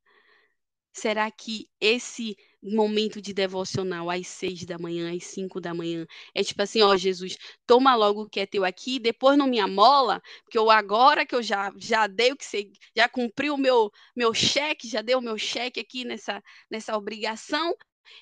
[0.93, 2.35] Será que esse
[2.75, 6.95] momento de devocional às seis da manhã, às cinco da manhã, é tipo assim, ó,
[6.97, 11.25] Jesus, toma logo o que é teu aqui, depois não me amola, porque eu agora
[11.25, 15.01] que eu já já dei o que você, já cumpri o meu meu cheque, já
[15.01, 17.75] dei o meu cheque aqui nessa nessa obrigação,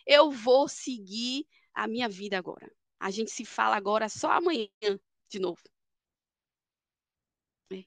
[0.05, 2.71] eu vou seguir a minha vida agora.
[2.99, 4.69] A gente se fala agora só amanhã
[5.29, 5.61] de novo.
[7.71, 7.83] É.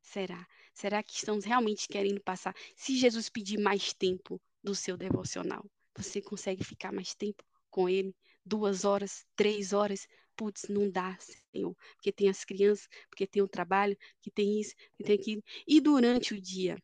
[0.00, 0.46] Será?
[0.74, 2.54] Será que estamos realmente querendo passar?
[2.76, 5.64] Se Jesus pedir mais tempo do seu devocional,
[5.96, 8.14] você consegue ficar mais tempo com ele?
[8.44, 10.06] Duas horas, três horas?
[10.36, 11.16] Putz, não dá,
[11.54, 15.42] Senhor, porque tem as crianças, porque tem o trabalho, que tem isso, que tem aquilo.
[15.66, 16.76] E durante o dia?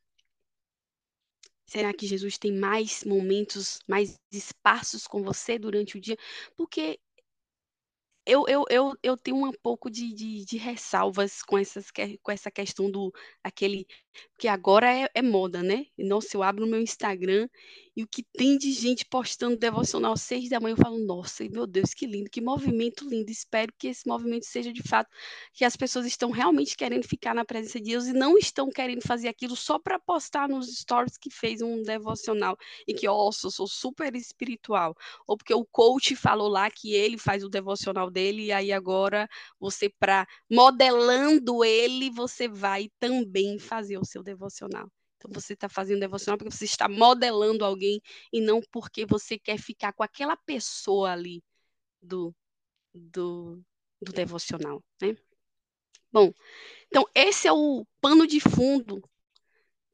[1.66, 6.16] Será que Jesus tem mais momentos, mais espaços com você durante o dia?
[6.56, 6.98] Porque
[8.28, 11.90] eu, eu, eu, eu tenho um pouco de, de, de ressalvas com, essas,
[12.22, 13.10] com essa questão do
[13.42, 13.86] aquele.
[14.32, 15.86] Porque agora é, é moda, né?
[15.96, 17.48] Nossa, eu abro o meu Instagram
[17.98, 21.42] e o que tem de gente postando devocional às seis da manhã, eu falo, nossa,
[21.48, 23.28] meu Deus, que lindo, que movimento lindo.
[23.28, 25.10] Espero que esse movimento seja de fato,
[25.52, 29.02] que as pessoas estão realmente querendo ficar na presença de Deus e não estão querendo
[29.02, 32.56] fazer aquilo só para postar nos stories que fez um devocional
[32.86, 34.94] e que, nossa, eu sou super espiritual.
[35.26, 39.28] Ou porque o coach falou lá que ele faz o devocional dele e aí agora
[39.58, 44.88] você, para modelando ele, você vai também fazer o seu devocional.
[45.18, 48.00] Então você está fazendo devocional porque você está modelando alguém
[48.32, 51.42] e não porque você quer ficar com aquela pessoa ali
[52.00, 52.34] do,
[52.94, 53.60] do,
[54.00, 55.16] do devocional, né?
[56.10, 56.32] Bom,
[56.86, 59.02] então esse é o pano de fundo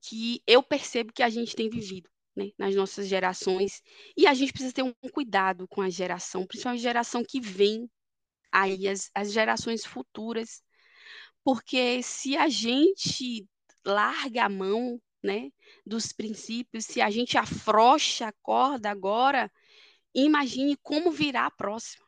[0.00, 3.82] que eu percebo que a gente tem vivido né, nas nossas gerações
[4.16, 7.90] e a gente precisa ter um cuidado com a geração, principalmente a geração que vem
[8.52, 10.62] aí, as, as gerações futuras,
[11.42, 13.48] porque se a gente
[13.84, 15.50] larga a mão né,
[15.86, 19.50] dos princípios, se a gente afrouxa a corda agora,
[20.14, 22.04] imagine como virá a próxima.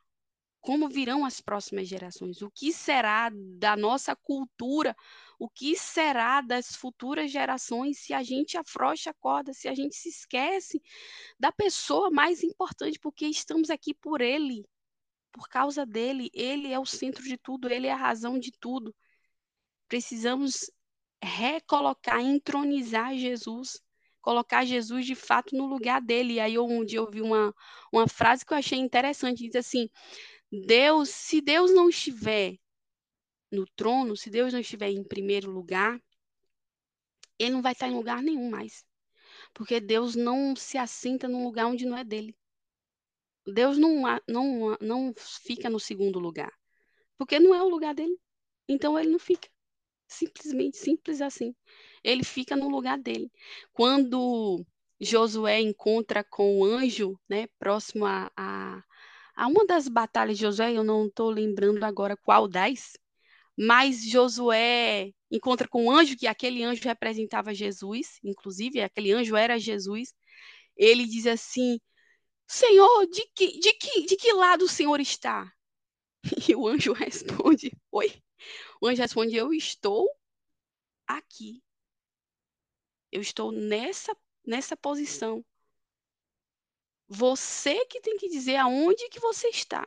[0.60, 2.42] Como virão as próximas gerações?
[2.42, 4.96] O que será da nossa cultura?
[5.38, 9.94] O que será das futuras gerações se a gente afrouxa a corda, se a gente
[9.94, 10.82] se esquece
[11.38, 14.66] da pessoa mais importante, porque estamos aqui por ele,
[15.30, 16.30] por causa dele.
[16.34, 18.92] Ele é o centro de tudo, ele é a razão de tudo.
[19.88, 20.68] Precisamos
[21.26, 23.80] recolocar, entronizar Jesus,
[24.20, 26.34] colocar Jesus de fato no lugar dele.
[26.34, 27.54] E aí um dia eu ouvi uma,
[27.92, 29.88] uma frase que eu achei interessante, diz assim,
[30.50, 32.56] Deus, se Deus não estiver
[33.50, 36.00] no trono, se Deus não estiver em primeiro lugar,
[37.38, 38.84] ele não vai estar em lugar nenhum mais.
[39.52, 42.36] Porque Deus não se assenta num lugar onde não é dele.
[43.46, 46.52] Deus não, não, não fica no segundo lugar.
[47.18, 48.18] Porque não é o lugar dele.
[48.68, 49.48] Então ele não fica.
[50.08, 51.54] Simplesmente, simples assim.
[52.02, 53.30] Ele fica no lugar dele.
[53.72, 54.64] Quando
[55.00, 58.82] Josué encontra com o anjo, né, próximo a, a,
[59.36, 62.92] a uma das batalhas de Josué, eu não estou lembrando agora qual das,
[63.56, 69.58] mas Josué encontra com o anjo, que aquele anjo representava Jesus, inclusive, aquele anjo era
[69.58, 70.12] Jesus.
[70.76, 71.80] Ele diz assim:
[72.48, 75.50] Senhor, de que, de que, de que lado o Senhor está?
[76.48, 78.12] E o anjo responde: Oi.
[78.80, 80.08] O anjo responde: Eu estou
[81.06, 81.62] aqui.
[83.10, 85.44] Eu estou nessa, nessa posição.
[87.08, 89.86] Você que tem que dizer aonde que você está.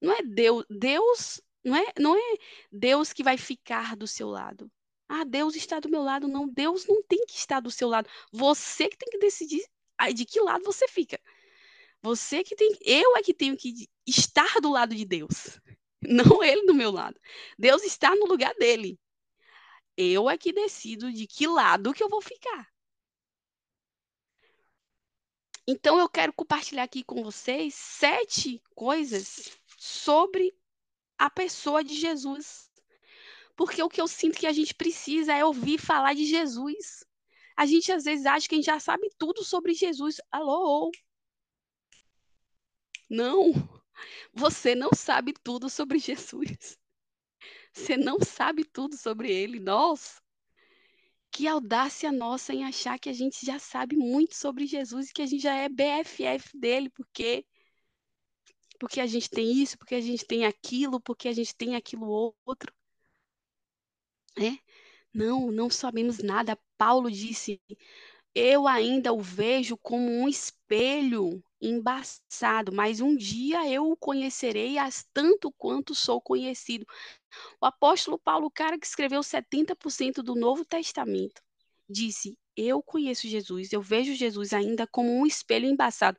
[0.00, 2.36] Não é Deus, Deus não é, não é
[2.72, 4.70] Deus que vai ficar do seu lado.
[5.08, 6.28] Ah, Deus está do meu lado.
[6.28, 8.08] Não, Deus não tem que estar do seu lado.
[8.32, 9.64] Você que tem que decidir
[10.14, 11.20] de que lado você fica.
[12.02, 15.60] Você que tem, eu é que tenho que estar do lado de Deus,
[16.08, 17.18] não ele do meu lado.
[17.58, 18.98] Deus está no lugar dele.
[19.96, 22.68] Eu é que decido de que lado que eu vou ficar.
[25.66, 30.54] Então eu quero compartilhar aqui com vocês sete coisas sobre
[31.18, 32.70] a pessoa de Jesus.
[33.54, 37.04] Porque o que eu sinto que a gente precisa é ouvir falar de Jesus.
[37.56, 40.16] A gente às vezes acha que a gente já sabe tudo sobre Jesus.
[40.32, 40.90] Alô?
[43.08, 43.52] Não.
[44.32, 46.78] Você não sabe tudo sobre Jesus.
[47.72, 49.60] Você não sabe tudo sobre ele.
[49.60, 50.20] Nossa.
[51.30, 55.22] Que audácia nossa em achar que a gente já sabe muito sobre Jesus e que
[55.22, 57.46] a gente já é BFF dele, porque
[58.80, 62.34] porque a gente tem isso, porque a gente tem aquilo, porque a gente tem aquilo
[62.46, 62.72] outro.
[64.38, 64.58] É?
[65.12, 66.58] Não, não sabemos nada.
[66.78, 67.60] Paulo disse:
[68.34, 75.04] Eu ainda o vejo como um espelho embaçado, mas um dia eu o conhecerei as
[75.12, 76.86] tanto quanto sou conhecido.
[77.60, 81.42] O apóstolo Paulo, o cara que escreveu 70% do Novo Testamento,
[81.88, 86.18] disse: Eu conheço Jesus, eu vejo Jesus ainda como um espelho embaçado.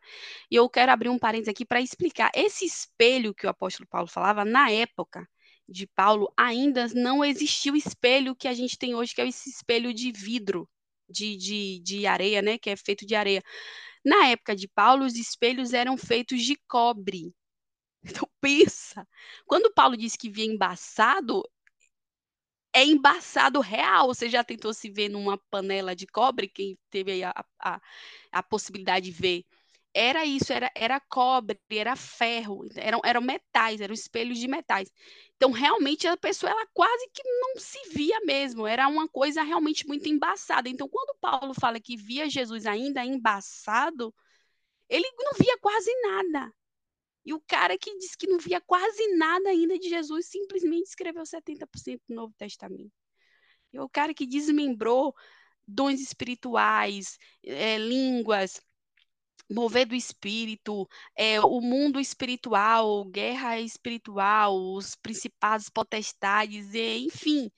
[0.49, 2.31] E eu quero abrir um parênteses aqui para explicar.
[2.35, 5.27] Esse espelho que o apóstolo Paulo falava, na época
[5.67, 9.49] de Paulo, ainda não existia o espelho que a gente tem hoje, que é esse
[9.49, 10.69] espelho de vidro,
[11.09, 12.57] de, de, de areia, né?
[12.57, 13.43] Que é feito de areia.
[14.05, 17.33] Na época de Paulo, os espelhos eram feitos de cobre.
[18.03, 19.07] Então, pensa.
[19.45, 21.43] Quando Paulo disse que via embaçado,
[22.73, 24.07] é embaçado real.
[24.07, 26.47] Você já tentou se ver numa panela de cobre?
[26.47, 27.81] Quem teve a, a,
[28.31, 29.45] a possibilidade de ver.
[29.93, 34.89] Era isso, era, era cobre, era ferro, eram, eram metais, eram espelhos de metais.
[35.35, 39.85] Então, realmente, a pessoa, ela quase que não se via mesmo, era uma coisa realmente
[39.85, 40.69] muito embaçada.
[40.69, 44.13] Então, quando Paulo fala que via Jesus ainda embaçado,
[44.87, 46.53] ele não via quase nada.
[47.25, 51.23] E o cara que disse que não via quase nada ainda de Jesus simplesmente escreveu
[51.25, 52.91] 70% do Novo Testamento.
[53.73, 55.13] E o cara que desmembrou
[55.67, 58.61] dons espirituais, é, línguas,
[59.51, 67.51] mover do espírito, é, o mundo espiritual, guerra espiritual, os principados, potestades, é, enfim.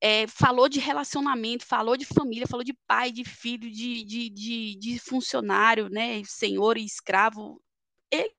[0.00, 4.76] É, falou de relacionamento, falou de família, falou de pai, de filho, de, de, de,
[4.76, 7.62] de funcionário, né, senhor e escravo.
[8.10, 8.34] Ele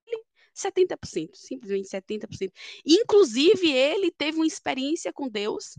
[0.56, 2.52] 70%, simplesmente 70%.
[2.86, 5.78] Inclusive, ele teve uma experiência com Deus,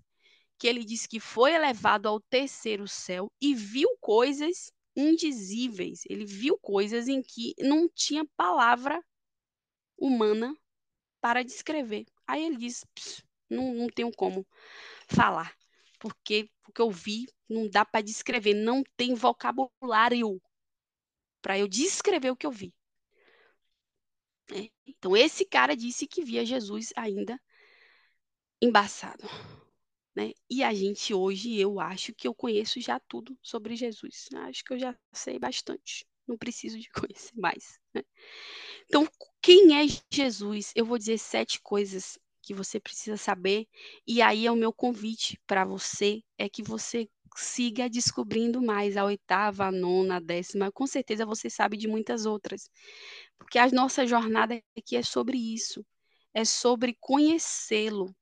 [0.59, 6.03] que ele disse que foi elevado ao terceiro céu e viu coisas indizíveis.
[6.09, 9.03] Ele viu coisas em que não tinha palavra
[9.97, 10.57] humana
[11.21, 12.07] para descrever.
[12.27, 12.85] Aí ele disse:
[13.49, 14.47] não, não tenho como
[15.09, 15.55] falar,
[15.99, 20.41] porque o que eu vi não dá para descrever, não tem vocabulário
[21.43, 22.75] para eu descrever o que eu vi.
[24.51, 24.71] É.
[24.87, 27.41] Então, esse cara disse que via Jesus ainda
[28.61, 29.25] embaçado.
[30.15, 30.33] Né?
[30.49, 34.29] E a gente hoje, eu acho que eu conheço já tudo sobre Jesus.
[34.35, 36.07] Acho que eu já sei bastante.
[36.27, 37.79] Não preciso de conhecer mais.
[37.93, 38.03] Né?
[38.87, 39.09] Então,
[39.43, 40.73] quem é Jesus?
[40.75, 43.67] Eu vou dizer sete coisas que você precisa saber.
[44.07, 49.05] E aí é o meu convite para você é que você siga descobrindo mais a
[49.05, 50.71] oitava, a nona, a décima.
[50.71, 52.71] Com certeza você sabe de muitas outras.
[53.39, 55.85] Porque a nossa jornada aqui é sobre isso.
[56.33, 58.15] É sobre conhecê-lo.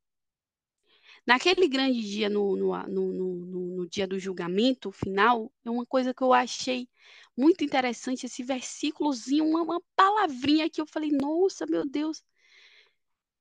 [1.27, 3.47] Naquele grande dia, no, no, no,
[3.77, 6.89] no, dia do julgamento final, é uma coisa que eu achei
[7.37, 12.25] muito interessante, esse versículozinho, uma, uma palavrinha que eu falei, nossa, meu Deus.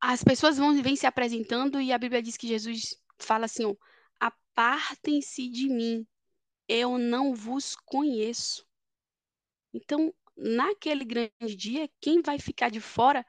[0.00, 3.74] As pessoas vão vêm se apresentando e a Bíblia diz que Jesus fala assim, ó,
[4.20, 6.06] apartem-se de mim,
[6.68, 8.66] eu não vos conheço.
[9.72, 13.26] Então, naquele grande dia, quem vai ficar de fora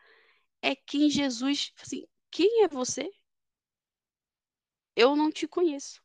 [0.61, 2.05] é quem Jesus, assim,
[2.37, 3.11] quem é você?
[4.95, 6.03] Eu não te conheço.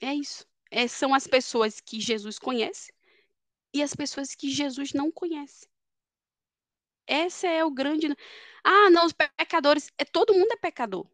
[0.00, 0.44] É isso.
[0.68, 2.92] É, são as pessoas que Jesus conhece
[3.72, 5.68] e as pessoas que Jesus não conhece.
[7.06, 8.08] Essa é o grande.
[8.64, 9.92] Ah, não, os pecadores.
[9.96, 11.08] É, todo mundo é pecador.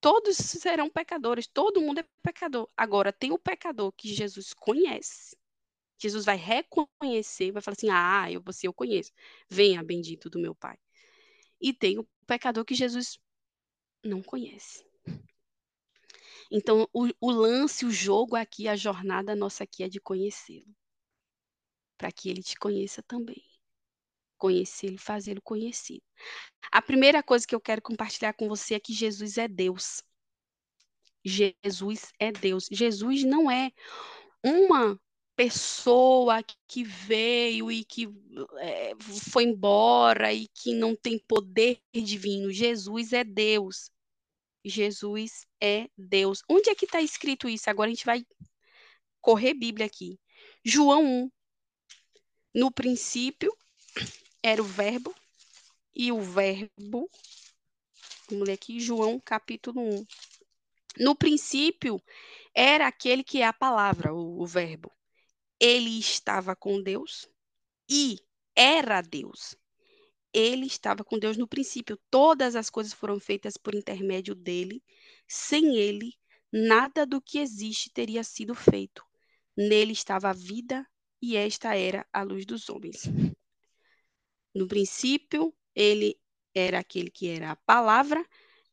[0.00, 2.70] Todos serão pecadores, todo mundo é pecador.
[2.76, 5.36] Agora, tem o pecador que Jesus conhece.
[5.98, 9.10] Jesus vai reconhecer, vai falar assim: Ah, eu, você eu conheço.
[9.48, 10.78] Venha, bendito do meu Pai.
[11.64, 13.18] E tem o pecador que Jesus
[14.04, 14.84] não conhece.
[16.50, 20.76] Então, o, o lance, o jogo aqui, a jornada nossa aqui é de conhecê-lo.
[21.96, 23.42] Para que ele te conheça também.
[24.36, 26.04] Conhecê-lo fazê-lo conhecido.
[26.70, 30.02] A primeira coisa que eu quero compartilhar com você é que Jesus é Deus.
[31.24, 32.68] Jesus é Deus.
[32.70, 33.72] Jesus não é
[34.44, 35.00] uma
[35.36, 38.08] pessoa que veio e que
[38.58, 38.92] é,
[39.32, 42.52] foi embora e que não tem poder divino.
[42.52, 43.90] Jesus é Deus.
[44.64, 46.42] Jesus é Deus.
[46.48, 47.68] Onde é que está escrito isso?
[47.68, 48.24] Agora a gente vai
[49.20, 50.18] correr Bíblia aqui.
[50.64, 51.30] João 1.
[52.54, 53.52] No princípio
[54.42, 55.14] era o Verbo,
[55.94, 57.10] e o Verbo.
[58.28, 60.06] Vamos ler aqui, João capítulo 1.
[60.98, 62.00] No princípio
[62.54, 64.90] era aquele que é a palavra, o, o Verbo.
[65.60, 67.28] Ele estava com Deus
[67.88, 68.18] e
[68.56, 69.56] era Deus.
[70.32, 71.98] ele estava com Deus no princípio.
[72.10, 74.82] Todas as coisas foram feitas por intermédio dele.
[75.28, 76.12] Sem ele,
[76.52, 79.04] nada do que existe teria sido feito.
[79.56, 80.86] Nele estava a vida,
[81.22, 83.04] e esta era a luz dos homens.
[84.54, 86.18] No princípio, ele
[86.54, 88.24] era aquele que era a palavra,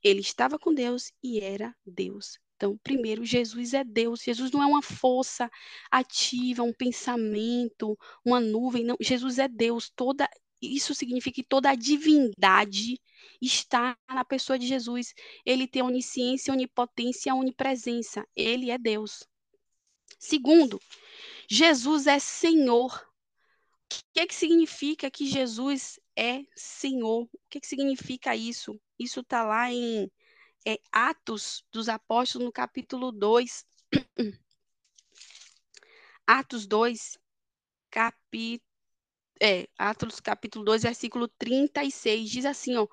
[0.04, 2.40] ele estava com Deus e era Deus.
[2.62, 4.22] Então, primeiro, Jesus é Deus.
[4.22, 5.50] Jesus não é uma força
[5.90, 8.84] ativa, um pensamento, uma nuvem.
[8.84, 9.90] Não, Jesus é Deus.
[9.96, 10.30] Toda
[10.62, 13.02] isso significa que toda a divindade
[13.42, 15.16] está na pessoa de Jesus.
[15.44, 18.24] Ele tem onisciência, onipotência, onipresença.
[18.36, 19.28] Ele é Deus.
[20.20, 20.80] Segundo,
[21.50, 22.94] Jesus é Senhor.
[22.94, 27.24] O que, é que significa que Jesus é Senhor?
[27.24, 28.80] O que, é que significa isso?
[29.00, 30.08] Isso está lá em
[30.66, 33.66] é, Atos dos Apóstolos, no capítulo 2.
[36.26, 37.18] Atos 2,
[37.90, 38.70] capítulo.
[39.44, 42.88] É, Atos capítulo 2, versículo 36, diz assim, ó,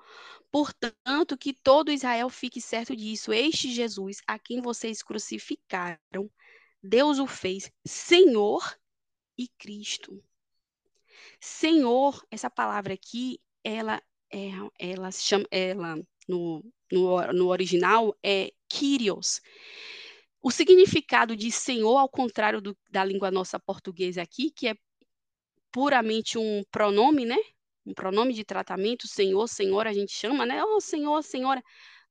[0.51, 6.27] portanto, que todo Israel fique certo disso, este Jesus, a quem vocês crucificaram,
[6.81, 8.79] Deus o fez Senhor
[9.37, 10.23] e Cristo.
[11.39, 14.01] Senhor, essa palavra aqui, ela,
[14.33, 14.49] é,
[14.79, 15.97] ela chama, ela
[16.29, 19.41] no, no, no original é Kyrios.
[20.41, 24.75] O significado de Senhor, ao contrário do, da língua nossa portuguesa aqui, que é
[25.71, 27.37] puramente um pronome, né?
[27.85, 30.63] Um pronome de tratamento, Senhor, Senhora, a gente chama, né?
[30.63, 31.63] Oh, Senhor, Senhora.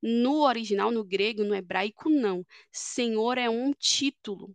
[0.03, 2.45] No original, no grego, no hebraico, não.
[2.71, 4.55] Senhor é um título.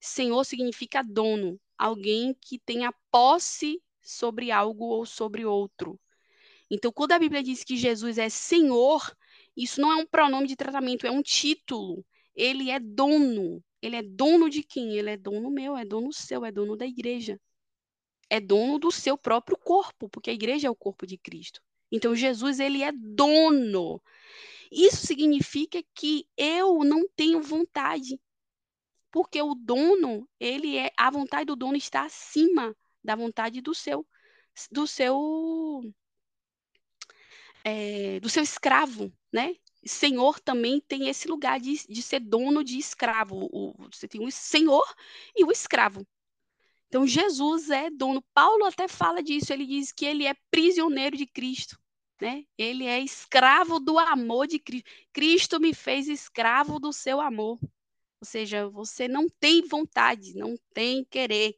[0.00, 5.98] Senhor significa dono, alguém que tenha posse sobre algo ou sobre outro.
[6.70, 9.16] Então, quando a Bíblia diz que Jesus é Senhor,
[9.56, 12.04] isso não é um pronome de tratamento, é um título.
[12.34, 13.62] Ele é dono.
[13.80, 14.96] Ele é dono de quem?
[14.96, 17.40] Ele é dono meu, é dono seu, é dono da igreja.
[18.30, 21.60] É dono do seu próprio corpo, porque a igreja é o corpo de Cristo.
[21.90, 24.02] Então, Jesus, ele é dono.
[24.70, 28.20] Isso significa que eu não tenho vontade.
[29.10, 34.06] Porque o dono, ele é a vontade do dono está acima da vontade do seu
[34.70, 35.82] do seu
[37.68, 39.54] é, do seu escravo, né?
[39.86, 43.48] Senhor também tem esse lugar de, de ser dono de escravo.
[43.52, 44.84] O, você tem o senhor
[45.34, 46.06] e o escravo.
[46.88, 48.22] Então, Jesus é dono.
[48.34, 49.52] Paulo até fala disso.
[49.52, 51.78] Ele diz que ele é prisioneiro de Cristo.
[52.20, 52.44] Né?
[52.56, 54.90] Ele é escravo do amor de Cristo.
[55.12, 57.58] Cristo me fez escravo do seu amor.
[58.20, 61.56] Ou seja, você não tem vontade, não tem querer.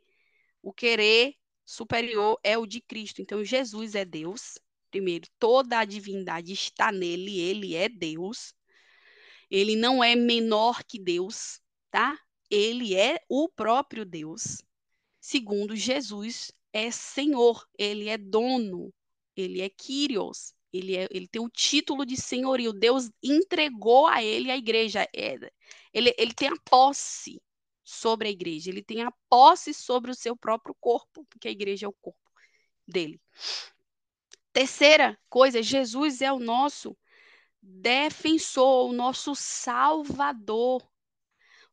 [0.62, 1.34] O querer
[1.64, 3.22] superior é o de Cristo.
[3.22, 4.58] Então, Jesus é Deus.
[4.90, 8.54] Primeiro, toda a divindade está nele, ele é Deus.
[9.50, 11.60] Ele não é menor que Deus,
[11.90, 12.18] tá?
[12.50, 14.62] Ele é o próprio Deus.
[15.20, 18.92] Segundo, Jesus é Senhor, ele é dono,
[19.36, 22.72] ele é Kyrios, ele, é, ele tem o título de senhorio.
[22.72, 25.06] Deus entregou a ele a igreja.
[25.14, 25.36] É,
[25.92, 27.40] ele, ele tem a posse
[27.84, 31.86] sobre a igreja, ele tem a posse sobre o seu próprio corpo, porque a igreja
[31.86, 32.30] é o corpo
[32.86, 33.20] dele.
[34.52, 36.96] Terceira coisa, Jesus é o nosso
[37.62, 40.82] defensor, o nosso salvador.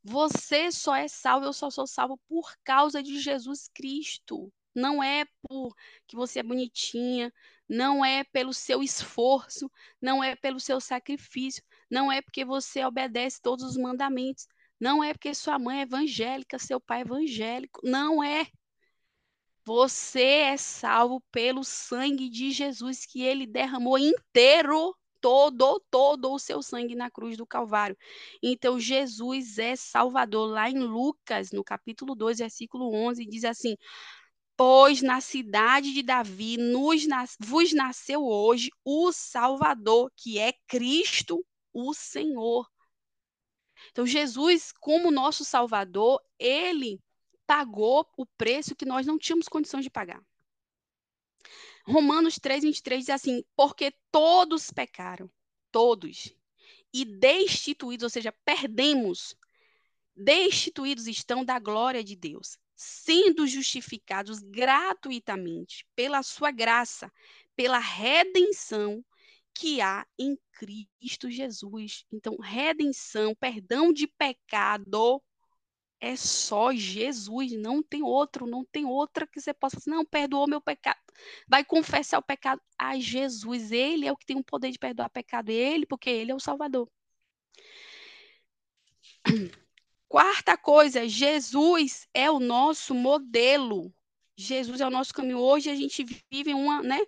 [0.03, 4.51] Você só é salvo, eu só sou salvo por causa de Jesus Cristo.
[4.75, 5.75] Não é por
[6.05, 7.33] que você é bonitinha,
[7.67, 13.41] não é pelo seu esforço, não é pelo seu sacrifício, não é porque você obedece
[13.41, 14.47] todos os mandamentos,
[14.79, 18.47] não é porque sua mãe é evangélica, seu pai é evangélico, não é.
[19.67, 26.63] Você é salvo pelo sangue de Jesus que ele derramou inteiro, todo, todo o seu
[26.63, 27.97] sangue na cruz do Calvário.
[28.41, 30.49] Então, Jesus é Salvador.
[30.49, 33.75] Lá em Lucas, no capítulo 2, versículo 11, diz assim:
[34.55, 37.05] Pois na cidade de Davi nos,
[37.37, 42.65] vos nasceu hoje o Salvador, que é Cristo, o Senhor.
[43.91, 47.01] Então, Jesus, como nosso Salvador, ele
[47.47, 50.21] pagou o preço que nós não tínhamos condições de pagar.
[51.85, 55.31] Romanos 3, 23 diz assim: Porque todos pecaram,
[55.71, 56.35] todos,
[56.93, 59.35] e destituídos, ou seja, perdemos,
[60.15, 67.11] destituídos estão da glória de Deus sendo justificados gratuitamente pela sua graça,
[67.55, 69.03] pela redenção
[69.51, 72.05] que há em Cristo Jesus.
[72.11, 75.19] Então, redenção, perdão de pecado
[75.99, 80.47] é só Jesus, não tem outro, não tem outra que você possa dizer, não, perdoou
[80.47, 80.99] meu pecado.
[81.47, 85.09] Vai confessar o pecado a Jesus, ele é o que tem o poder de perdoar
[85.09, 86.89] pecado, ele, porque ele é o Salvador.
[90.07, 93.93] Quarta coisa, Jesus é o nosso modelo.
[94.37, 95.39] Jesus é o nosso caminho.
[95.39, 96.99] Hoje a gente vive uma, né,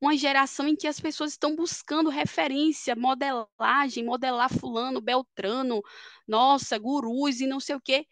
[0.00, 5.82] uma geração em que as pessoas estão buscando referência, modelagem, modelar fulano, beltrano,
[6.26, 8.06] nossa, gurus e não sei o quê.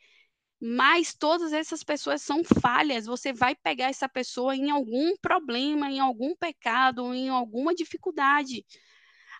[0.66, 3.04] Mas todas essas pessoas são falhas.
[3.04, 8.64] Você vai pegar essa pessoa em algum problema, em algum pecado, em alguma dificuldade.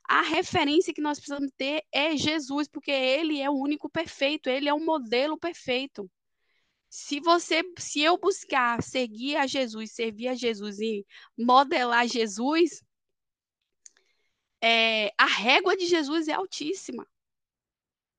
[0.07, 4.69] A referência que nós precisamos ter é Jesus, porque ele é o único perfeito, ele
[4.69, 6.11] é o modelo perfeito.
[6.91, 11.07] Se você, se eu buscar seguir a Jesus, servir a Jesus e
[11.39, 12.83] modelar Jesus,
[14.63, 17.07] é, a régua de Jesus é altíssima.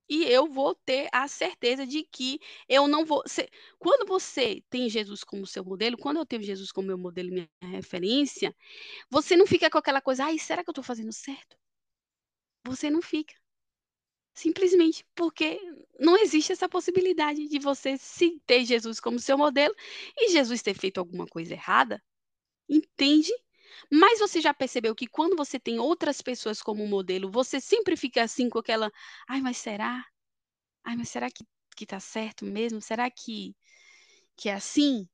[0.09, 2.39] E eu vou ter a certeza de que
[2.69, 3.23] eu não vou.
[3.27, 3.49] Ser...
[3.79, 7.49] Quando você tem Jesus como seu modelo, quando eu tenho Jesus como meu modelo minha
[7.61, 8.55] referência,
[9.09, 11.57] você não fica com aquela coisa, ai, será que eu estou fazendo certo?
[12.65, 13.35] Você não fica.
[14.33, 15.59] Simplesmente porque
[15.99, 19.73] não existe essa possibilidade de você se ter Jesus como seu modelo
[20.17, 22.03] e Jesus ter feito alguma coisa errada.
[22.69, 23.31] Entende?
[23.91, 28.23] Mas você já percebeu que quando você tem outras pessoas como modelo, você sempre fica
[28.23, 28.91] assim com aquela,
[29.27, 30.05] ai, mas será?
[30.83, 31.45] Ai, mas será que,
[31.75, 32.81] que tá certo mesmo?
[32.81, 33.55] Será que,
[34.37, 35.07] que é assim?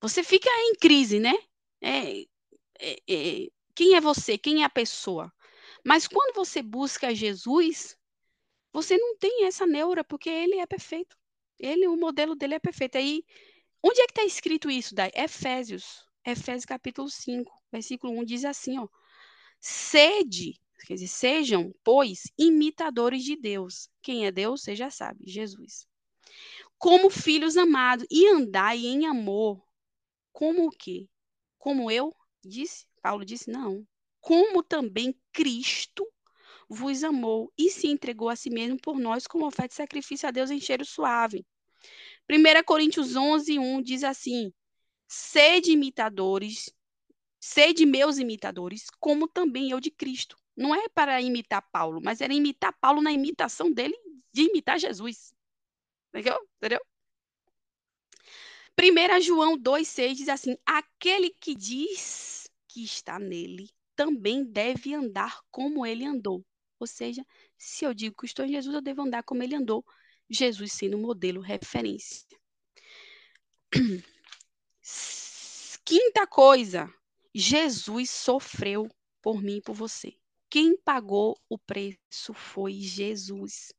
[0.00, 1.34] Você fica em crise, né?
[1.80, 2.22] É,
[2.80, 4.36] é, é, quem é você?
[4.38, 5.32] Quem é a pessoa?
[5.84, 7.96] Mas quando você busca Jesus,
[8.72, 11.16] você não tem essa neura, porque ele é perfeito.
[11.58, 12.96] Ele, o modelo dele é perfeito.
[12.96, 13.24] Aí,
[13.82, 15.10] onde é que está escrito isso, Dai?
[15.14, 16.04] Efésios.
[16.26, 18.88] Efésios capítulo 5, versículo 1 diz assim, ó.
[19.60, 23.88] Sede, quer dizer, sejam, pois, imitadores de Deus.
[24.02, 25.86] Quem é Deus, você já sabe, Jesus.
[26.78, 29.62] Como filhos amados, e andai em amor.
[30.32, 31.08] Como o quê?
[31.58, 32.14] Como eu
[32.44, 32.86] disse?
[33.00, 33.86] Paulo disse, não.
[34.20, 36.06] Como também Cristo
[36.68, 40.32] vos amou e se entregou a si mesmo por nós como oferta de sacrifício a
[40.32, 41.46] Deus em cheiro suave.
[42.28, 44.52] 1 Coríntios 11, 1 diz assim:
[45.06, 46.72] Sede imitadores,
[47.44, 50.34] sede meus imitadores, como também eu de Cristo.
[50.56, 53.94] Não é para imitar Paulo, mas era imitar Paulo na imitação dele
[54.32, 55.34] de imitar Jesus.
[56.08, 56.40] Entendeu?
[56.56, 56.80] Entendeu?
[58.80, 65.84] 1 João 2,6 diz assim: Aquele que diz que está nele também deve andar como
[65.84, 66.42] ele andou.
[66.80, 67.22] Ou seja,
[67.58, 69.84] se eu digo que estou em Jesus, eu devo andar como ele andou,
[70.30, 72.26] Jesus sendo modelo referência.
[75.84, 76.90] Quinta coisa,
[77.34, 78.88] Jesus sofreu
[79.20, 80.14] por mim e por você.
[80.48, 83.72] Quem pagou o preço foi Jesus.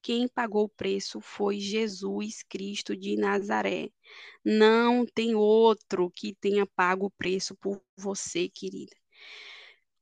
[0.00, 3.90] Quem pagou o preço foi Jesus Cristo de Nazaré.
[4.44, 8.94] Não tem outro que tenha pago o preço por você, querida.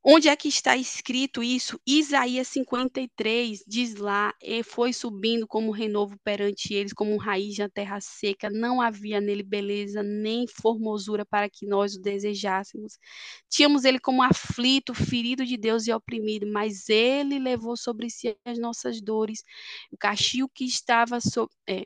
[0.05, 1.81] Onde é que está escrito isso?
[1.87, 8.01] Isaías 53 diz lá: e foi subindo como renovo perante eles, como raiz da terra
[8.01, 8.51] seca.
[8.51, 12.99] Não havia nele beleza nem formosura para que nós o desejássemos.
[13.49, 18.59] Tínhamos ele como aflito, ferido de Deus e oprimido, mas ele levou sobre si as
[18.59, 19.45] nossas dores.
[19.93, 21.55] O castigo que estava sobre.
[21.69, 21.85] É,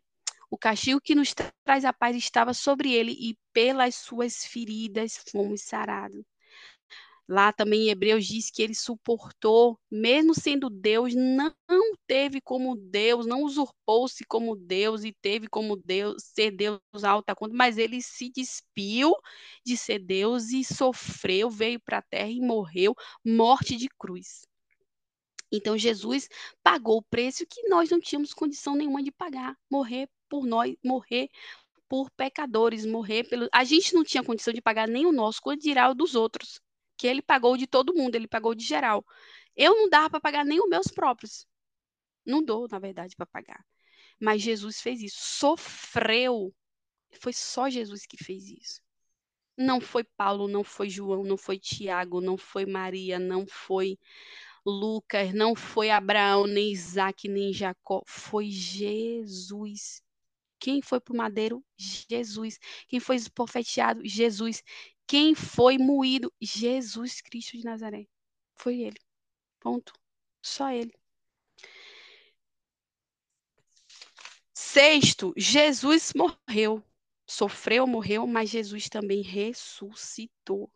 [0.51, 5.63] o castigo que nos traz a paz estava sobre ele, e pelas suas feridas fomos
[5.63, 6.25] sarados.
[7.29, 11.53] Lá também em Hebreus diz que ele suportou, mesmo sendo Deus, não
[12.07, 17.53] teve como Deus, não usurpou-se como Deus e teve como Deus ser Deus alta conta,
[17.53, 19.13] mas ele se despiu
[19.65, 24.47] de ser Deus e sofreu, veio para a terra e morreu morte de cruz.
[25.51, 26.29] Então Jesus
[26.63, 31.29] pagou o preço que nós não tínhamos condição nenhuma de pagar, morrer por nós, morrer
[31.89, 33.49] por pecadores, morrer pelo.
[33.53, 36.61] A gente não tinha condição de pagar nem o nosso, quando dirá o dos outros
[36.97, 39.05] que ele pagou de todo mundo, ele pagou de geral.
[39.55, 41.47] Eu não dava para pagar nem os meus próprios.
[42.25, 43.65] Não dou, na verdade, para pagar.
[44.21, 46.55] Mas Jesus fez isso, sofreu.
[47.21, 48.81] Foi só Jesus que fez isso.
[49.57, 53.99] Não foi Paulo, não foi João, não foi Tiago, não foi Maria, não foi
[54.67, 58.03] Lucas, não foi Abraão, nem Isaac, nem Jacó.
[58.07, 60.03] Foi Jesus.
[60.59, 61.65] Quem foi para o madeiro?
[61.77, 62.59] Jesus.
[62.89, 64.01] Quem foi profeteado?
[64.05, 64.63] Jesus.
[65.07, 66.33] Quem foi moído?
[66.41, 68.07] Jesus Cristo de Nazaré.
[68.57, 68.99] Foi ele.
[69.61, 69.93] Ponto.
[70.43, 70.93] Só ele.
[74.53, 76.83] Sexto, Jesus morreu.
[77.27, 80.71] Sofreu, morreu, mas Jesus também ressuscitou.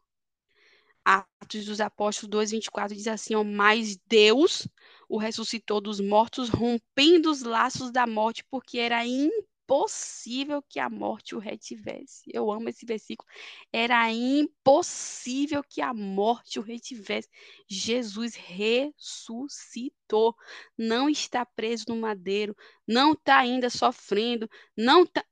[1.04, 4.66] Atos dos Apóstolos 2, 24 diz assim: ó, Mas Deus
[5.08, 10.90] o ressuscitou dos mortos, rompendo os laços da morte, porque era impossível impossível que a
[10.90, 12.28] morte o retivesse.
[12.34, 13.28] Eu amo esse versículo.
[13.72, 17.28] Era impossível que a morte o retivesse.
[17.68, 20.34] Jesus ressuscitou.
[20.76, 22.56] Não está preso no madeiro,
[22.86, 25.24] não está ainda sofrendo, não está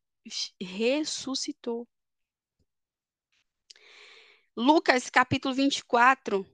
[0.61, 1.89] ressuscitou.
[4.57, 6.47] Lucas capítulo 24.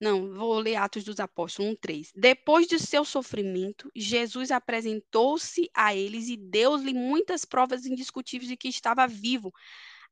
[0.00, 2.12] Não, vou ler Atos dos Apóstolos 1, 3.
[2.14, 8.68] Depois de seu sofrimento, Jesus apresentou-se a eles e deu-lhe muitas provas indiscutíveis de que
[8.68, 9.52] estava vivo.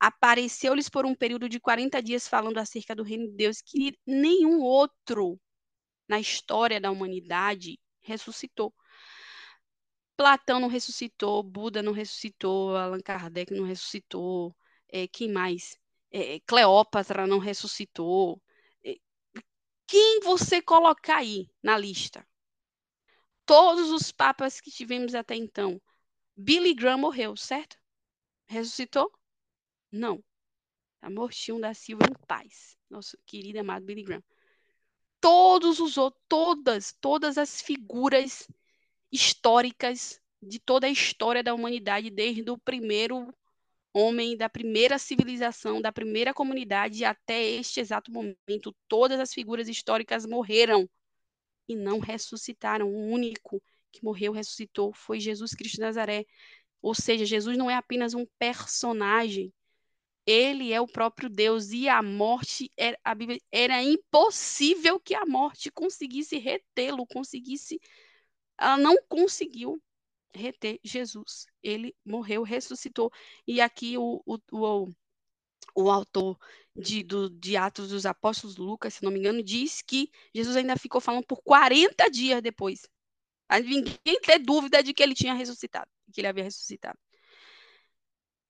[0.01, 4.61] Apareceu-lhes por um período de 40 dias falando acerca do reino de Deus, que nenhum
[4.61, 5.41] outro
[6.09, 8.75] na história da humanidade ressuscitou.
[10.17, 14.57] Platão não ressuscitou, Buda não ressuscitou, Allan Kardec não ressuscitou,
[14.89, 15.79] é, quem mais?
[16.11, 18.41] É, Cleópatra não ressuscitou.
[19.87, 22.27] Quem você colocar aí na lista?
[23.45, 25.81] Todos os papas que tivemos até então.
[26.37, 27.79] Billy Graham morreu, certo?
[28.47, 29.11] Ressuscitou?
[29.91, 30.23] Não.
[30.97, 32.77] Está mortinho da Silva em paz.
[32.91, 34.25] Nosso querido amado Billy Graham.
[35.21, 38.49] Todos os outros, todas, todas as figuras
[39.11, 43.33] históricas de toda a história da humanidade, desde o primeiro
[43.97, 50.27] homem, da primeira civilização, da primeira comunidade até este exato momento, todas as figuras históricas
[50.27, 50.89] morreram
[51.67, 52.89] e não ressuscitaram.
[52.89, 56.27] O único que morreu, ressuscitou, foi Jesus Cristo de Nazaré.
[56.83, 59.53] Ou seja, Jesus não é apenas um personagem,
[60.27, 65.25] ele é o próprio Deus e a morte era, a Bíblia, era impossível que a
[65.25, 67.81] morte conseguisse retê-lo, conseguisse.
[68.59, 69.81] Ela não conseguiu
[70.37, 71.47] reter Jesus.
[71.63, 73.11] Ele morreu, ressuscitou.
[73.47, 74.95] E aqui o, o, o,
[75.75, 76.39] o autor
[76.75, 80.77] de, do, de Atos dos Apóstolos, Lucas, se não me engano, diz que Jesus ainda
[80.77, 82.83] ficou falando por 40 dias depois.
[83.65, 86.99] Ninguém tem dúvida de que ele tinha ressuscitado, que ele havia ressuscitado.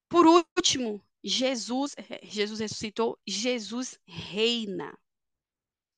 [0.09, 4.97] Por último, Jesus, Jesus ressuscitou, Jesus reina.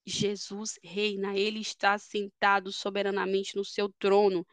[0.07, 4.47] Jesus reina, ele está sentado soberanamente no seu trono.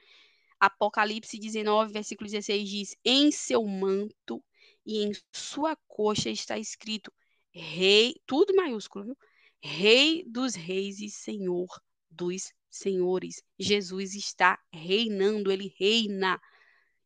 [0.60, 4.43] Apocalipse 19, versículo 16 diz: Em seu manto
[4.86, 7.12] e em sua coxa está escrito:
[7.53, 9.18] Rei, tudo maiúsculo, viu?
[9.62, 11.68] Rei dos reis e Senhor
[12.10, 13.41] dos senhores.
[13.58, 16.39] Jesus está reinando, ele reina.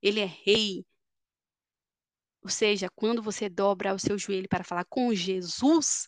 [0.02, 0.86] Ele é rei,
[2.42, 6.08] ou seja, quando você dobra o seu joelho para falar com Jesus,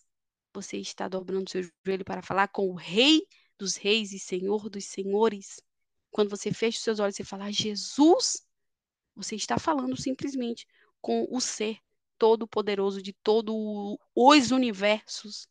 [0.54, 3.22] você está dobrando o seu joelho para falar com o Rei
[3.58, 5.62] dos Reis e Senhor dos Senhores.
[6.12, 8.46] Quando você fecha os seus olhos e fala Jesus,
[9.16, 10.68] você está falando simplesmente
[11.02, 11.80] com o ser
[12.18, 13.56] todo-poderoso de todos
[14.14, 15.48] os universos,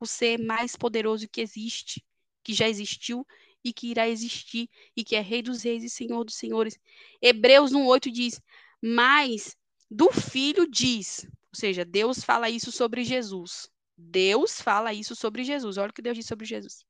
[0.00, 2.04] o ser mais poderoso que existe,
[2.42, 3.24] que já existiu
[3.62, 6.78] e que irá existir, e que é Rei dos Reis e Senhor dos Senhores.
[7.20, 8.40] Hebreus 1,8 diz:
[8.82, 9.56] Mas
[9.90, 13.70] do filho diz, ou seja, Deus fala isso sobre Jesus.
[13.96, 15.78] Deus fala isso sobre Jesus.
[15.78, 16.84] Olha o que Deus diz sobre Jesus.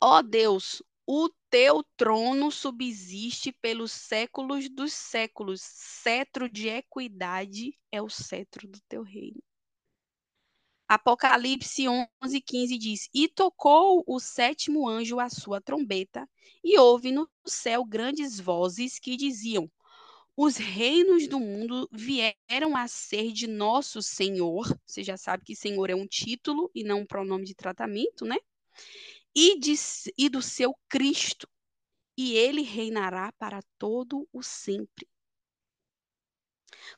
[0.00, 5.60] Ó oh Deus, o teu trono subsiste pelos séculos dos séculos.
[5.62, 9.42] Cetro de equidade é o cetro do teu reino.
[10.88, 16.28] Apocalipse 11, 15 diz: E tocou o sétimo anjo a sua trombeta,
[16.64, 19.70] e houve no céu grandes vozes que diziam:
[20.36, 24.66] os reinos do mundo vieram a ser de nosso Senhor.
[24.86, 28.36] Você já sabe que Senhor é um título e não um pronome de tratamento, né?
[29.34, 29.74] E, de,
[30.18, 31.48] e do seu Cristo.
[32.16, 35.08] E ele reinará para todo o sempre.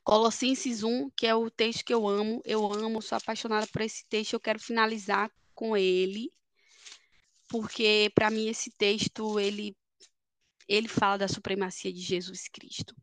[0.03, 4.07] Colossenses 1, que é o texto que eu amo, eu amo, sou apaixonada por esse
[4.07, 6.33] texto, eu quero finalizar com ele,
[7.49, 9.77] porque para mim esse texto ele
[10.69, 12.95] ele fala da supremacia de Jesus Cristo.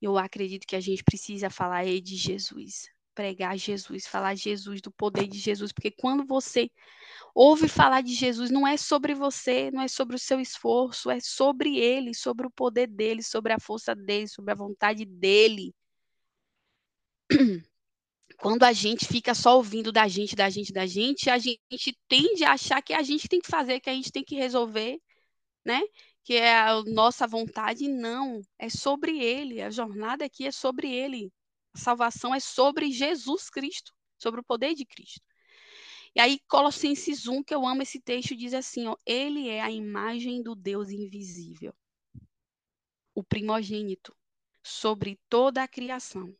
[0.00, 5.26] Eu acredito que a gente precisa falar de Jesus, pregar Jesus, falar Jesus, do poder
[5.28, 6.70] de Jesus, porque quando você
[7.34, 11.20] ouve falar de Jesus, não é sobre você, não é sobre o seu esforço, é
[11.20, 15.74] sobre ele, sobre o poder dele, sobre a força dele, sobre a vontade dele.
[18.38, 22.44] Quando a gente fica só ouvindo da gente, da gente, da gente, a gente tende
[22.44, 24.98] a achar que a gente tem que fazer, que a gente tem que resolver,
[25.64, 25.80] né?
[26.24, 28.40] que é a nossa vontade, não.
[28.58, 29.60] É sobre Ele.
[29.60, 31.30] A jornada aqui é sobre Ele.
[31.74, 35.20] A salvação é sobre Jesus Cristo, sobre o poder de Cristo.
[36.14, 39.70] E aí, Colossenses 1, que eu amo esse texto, diz assim: ó, Ele é a
[39.70, 41.74] imagem do Deus invisível,
[43.14, 44.16] o primogênito
[44.62, 46.34] sobre toda a criação,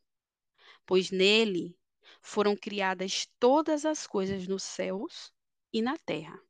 [0.87, 1.77] pois nele
[2.23, 5.33] foram criadas todas as coisas nos céus
[5.73, 6.41] e na terra,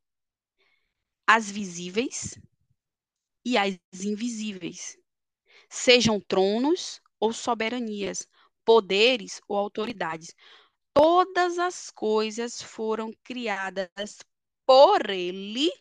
[1.25, 2.39] as visíveis
[3.43, 4.97] e as invisíveis,
[5.67, 8.27] sejam tronos ou soberanias,
[8.65, 10.33] poderes ou autoridades.
[10.93, 13.89] Todas as coisas foram criadas
[14.65, 15.71] por ele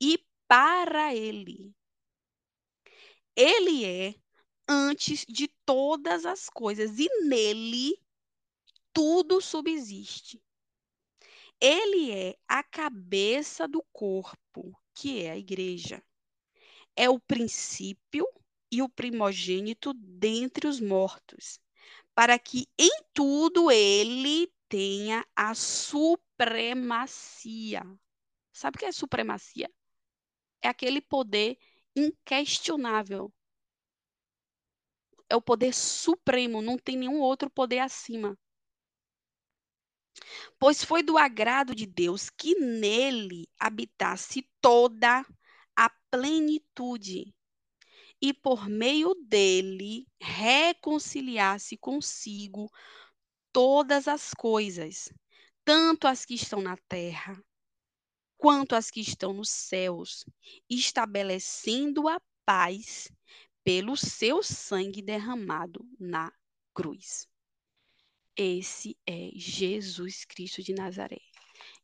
[0.00, 0.18] e
[0.48, 1.74] para ele.
[3.36, 4.14] Ele é
[4.68, 7.96] antes de todas as coisas e nele
[8.92, 10.42] tudo subsiste.
[11.60, 16.02] Ele é a cabeça do corpo, que é a igreja.
[16.94, 18.26] É o princípio
[18.70, 21.60] e o primogênito dentre os mortos,
[22.16, 27.82] para que em tudo ele tenha a supremacia.
[28.50, 29.70] Sabe o que é supremacia?
[30.62, 31.58] É aquele poder
[31.94, 33.30] inquestionável.
[35.28, 38.34] É o poder supremo, não tem nenhum outro poder acima.
[40.58, 45.26] Pois foi do agrado de Deus que nele habitasse toda
[45.76, 47.34] a plenitude
[48.20, 52.70] e por meio dele reconciliasse consigo
[53.52, 55.12] todas as coisas,
[55.64, 57.42] tanto as que estão na terra
[58.36, 60.24] quanto as que estão nos céus,
[60.68, 63.10] estabelecendo a paz
[63.64, 66.32] pelo seu sangue derramado na
[66.74, 67.26] cruz.
[68.36, 71.20] Esse é Jesus Cristo de Nazaré.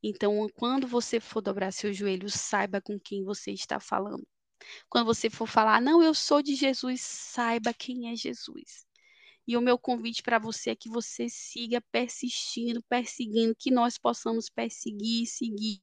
[0.03, 4.27] Então, quando você for dobrar seu joelho, saiba com quem você está falando.
[4.89, 8.87] Quando você for falar, não, eu sou de Jesus, saiba quem é Jesus.
[9.47, 14.49] E o meu convite para você é que você siga persistindo, perseguindo, que nós possamos
[14.49, 15.83] perseguir, seguir,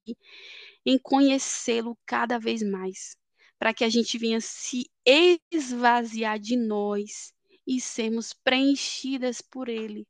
[0.86, 3.18] em conhecê-lo cada vez mais,
[3.58, 7.34] para que a gente venha se esvaziar de nós
[7.68, 10.08] e sermos preenchidas por Ele.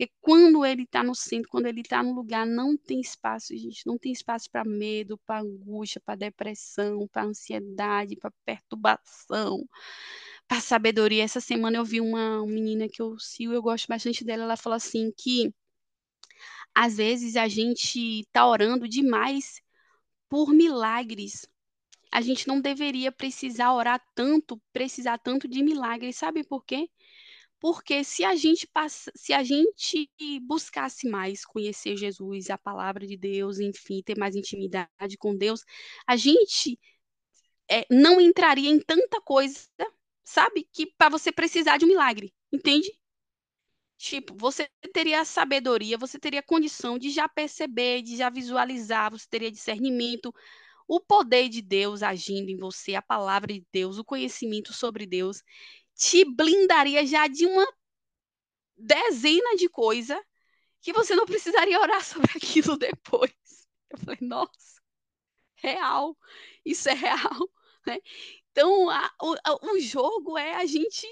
[0.00, 3.86] Porque quando ele está no centro, quando ele está no lugar, não tem espaço, gente.
[3.86, 9.68] Não tem espaço para medo, para angústia, para depressão, para ansiedade, para perturbação,
[10.48, 11.22] para sabedoria.
[11.22, 14.44] Essa semana eu vi uma menina que eu sigo, eu gosto bastante dela.
[14.44, 15.52] Ela falou assim que
[16.74, 19.60] às vezes a gente está orando demais
[20.30, 21.46] por milagres.
[22.10, 26.16] A gente não deveria precisar orar tanto, precisar tanto de milagres.
[26.16, 26.88] Sabe por quê?
[27.60, 30.08] Porque se a gente passa, se a gente
[30.42, 35.62] buscasse mais conhecer Jesus, a palavra de Deus, enfim, ter mais intimidade com Deus,
[36.06, 36.78] a gente
[37.70, 39.68] é, não entraria em tanta coisa,
[40.24, 40.66] sabe?
[40.72, 42.90] Que para você precisar de um milagre, entende?
[43.98, 49.50] Tipo, você teria sabedoria, você teria condição de já perceber, de já visualizar, você teria
[49.50, 50.34] discernimento,
[50.88, 55.42] o poder de Deus agindo em você, a palavra de Deus, o conhecimento sobre Deus
[56.00, 57.66] te blindaria já de uma
[58.74, 60.18] dezena de coisa
[60.80, 63.30] que você não precisaria orar sobre aquilo depois.
[63.90, 64.80] Eu falei, nossa,
[65.56, 66.16] real,
[66.64, 67.30] isso é real.
[67.86, 67.98] Né?
[68.52, 71.06] Então, a, o, o jogo é a gente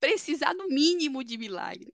[0.00, 1.92] precisar do mínimo de milagre,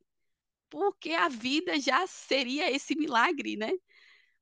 [0.71, 3.73] porque a vida já seria esse milagre, né?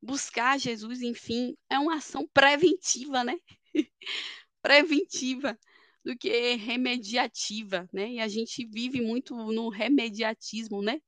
[0.02, 3.38] Buscar Jesus, enfim, é uma ação preventiva, né?
[4.60, 5.58] preventiva
[6.04, 8.12] do que remediativa, né?
[8.12, 11.00] E a gente vive muito no remediatismo, né?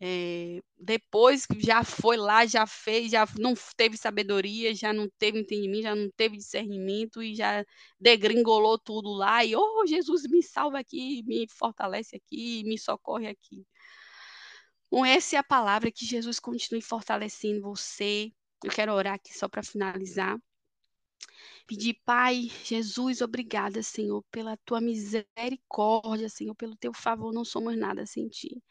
[0.00, 5.40] É, depois que já foi lá, já fez, já não teve sabedoria, já não teve
[5.40, 7.64] entendimento, já não teve discernimento e já
[7.98, 13.66] degringolou tudo lá e, oh, Jesus, me salva aqui, me fortalece aqui, me socorre aqui.
[14.90, 18.32] Bom, essa é a palavra que Jesus continue fortalecendo você.
[18.64, 20.38] Eu quero orar aqui só para finalizar.
[21.66, 28.06] Pedir, Pai, Jesus, obrigada, Senhor, pela tua misericórdia, Senhor, pelo teu favor, não somos nada
[28.06, 28.62] sem ti.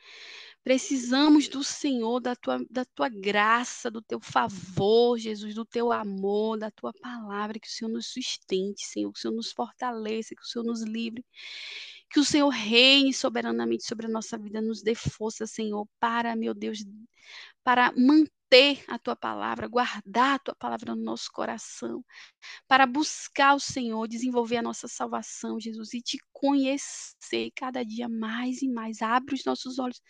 [0.63, 6.57] Precisamos do Senhor, da tua, da tua graça, do teu favor, Jesus, do teu amor,
[6.57, 10.41] da tua palavra, que o Senhor nos sustente, Senhor, que o Senhor nos fortaleça, que
[10.41, 11.23] o Senhor nos livre.
[12.09, 16.53] Que o Senhor reine soberanamente sobre a nossa vida, nos dê força, Senhor, para, meu
[16.53, 16.79] Deus,
[17.63, 22.03] para manter ter a tua palavra, guardar a tua palavra no nosso coração,
[22.67, 28.61] para buscar o Senhor, desenvolver a nossa salvação, Jesus, e te conhecer cada dia mais
[28.61, 29.01] e mais.
[29.01, 30.01] Abre os nossos olhos,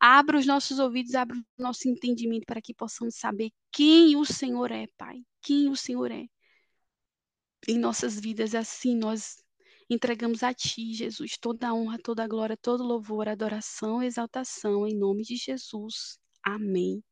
[0.00, 4.70] abre os nossos ouvidos, abre o nosso entendimento para que possamos saber quem o Senhor
[4.70, 6.26] é, Pai, quem o Senhor é.
[7.68, 9.39] Em nossas vidas, assim nós
[9.90, 14.96] entregamos a Ti, Jesus, toda a honra, toda a glória, todo louvor, adoração, exaltação, em
[14.96, 16.18] nome de Jesus.
[16.42, 17.02] Amém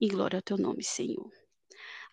[0.00, 1.43] e glória ao teu nome, Senhor.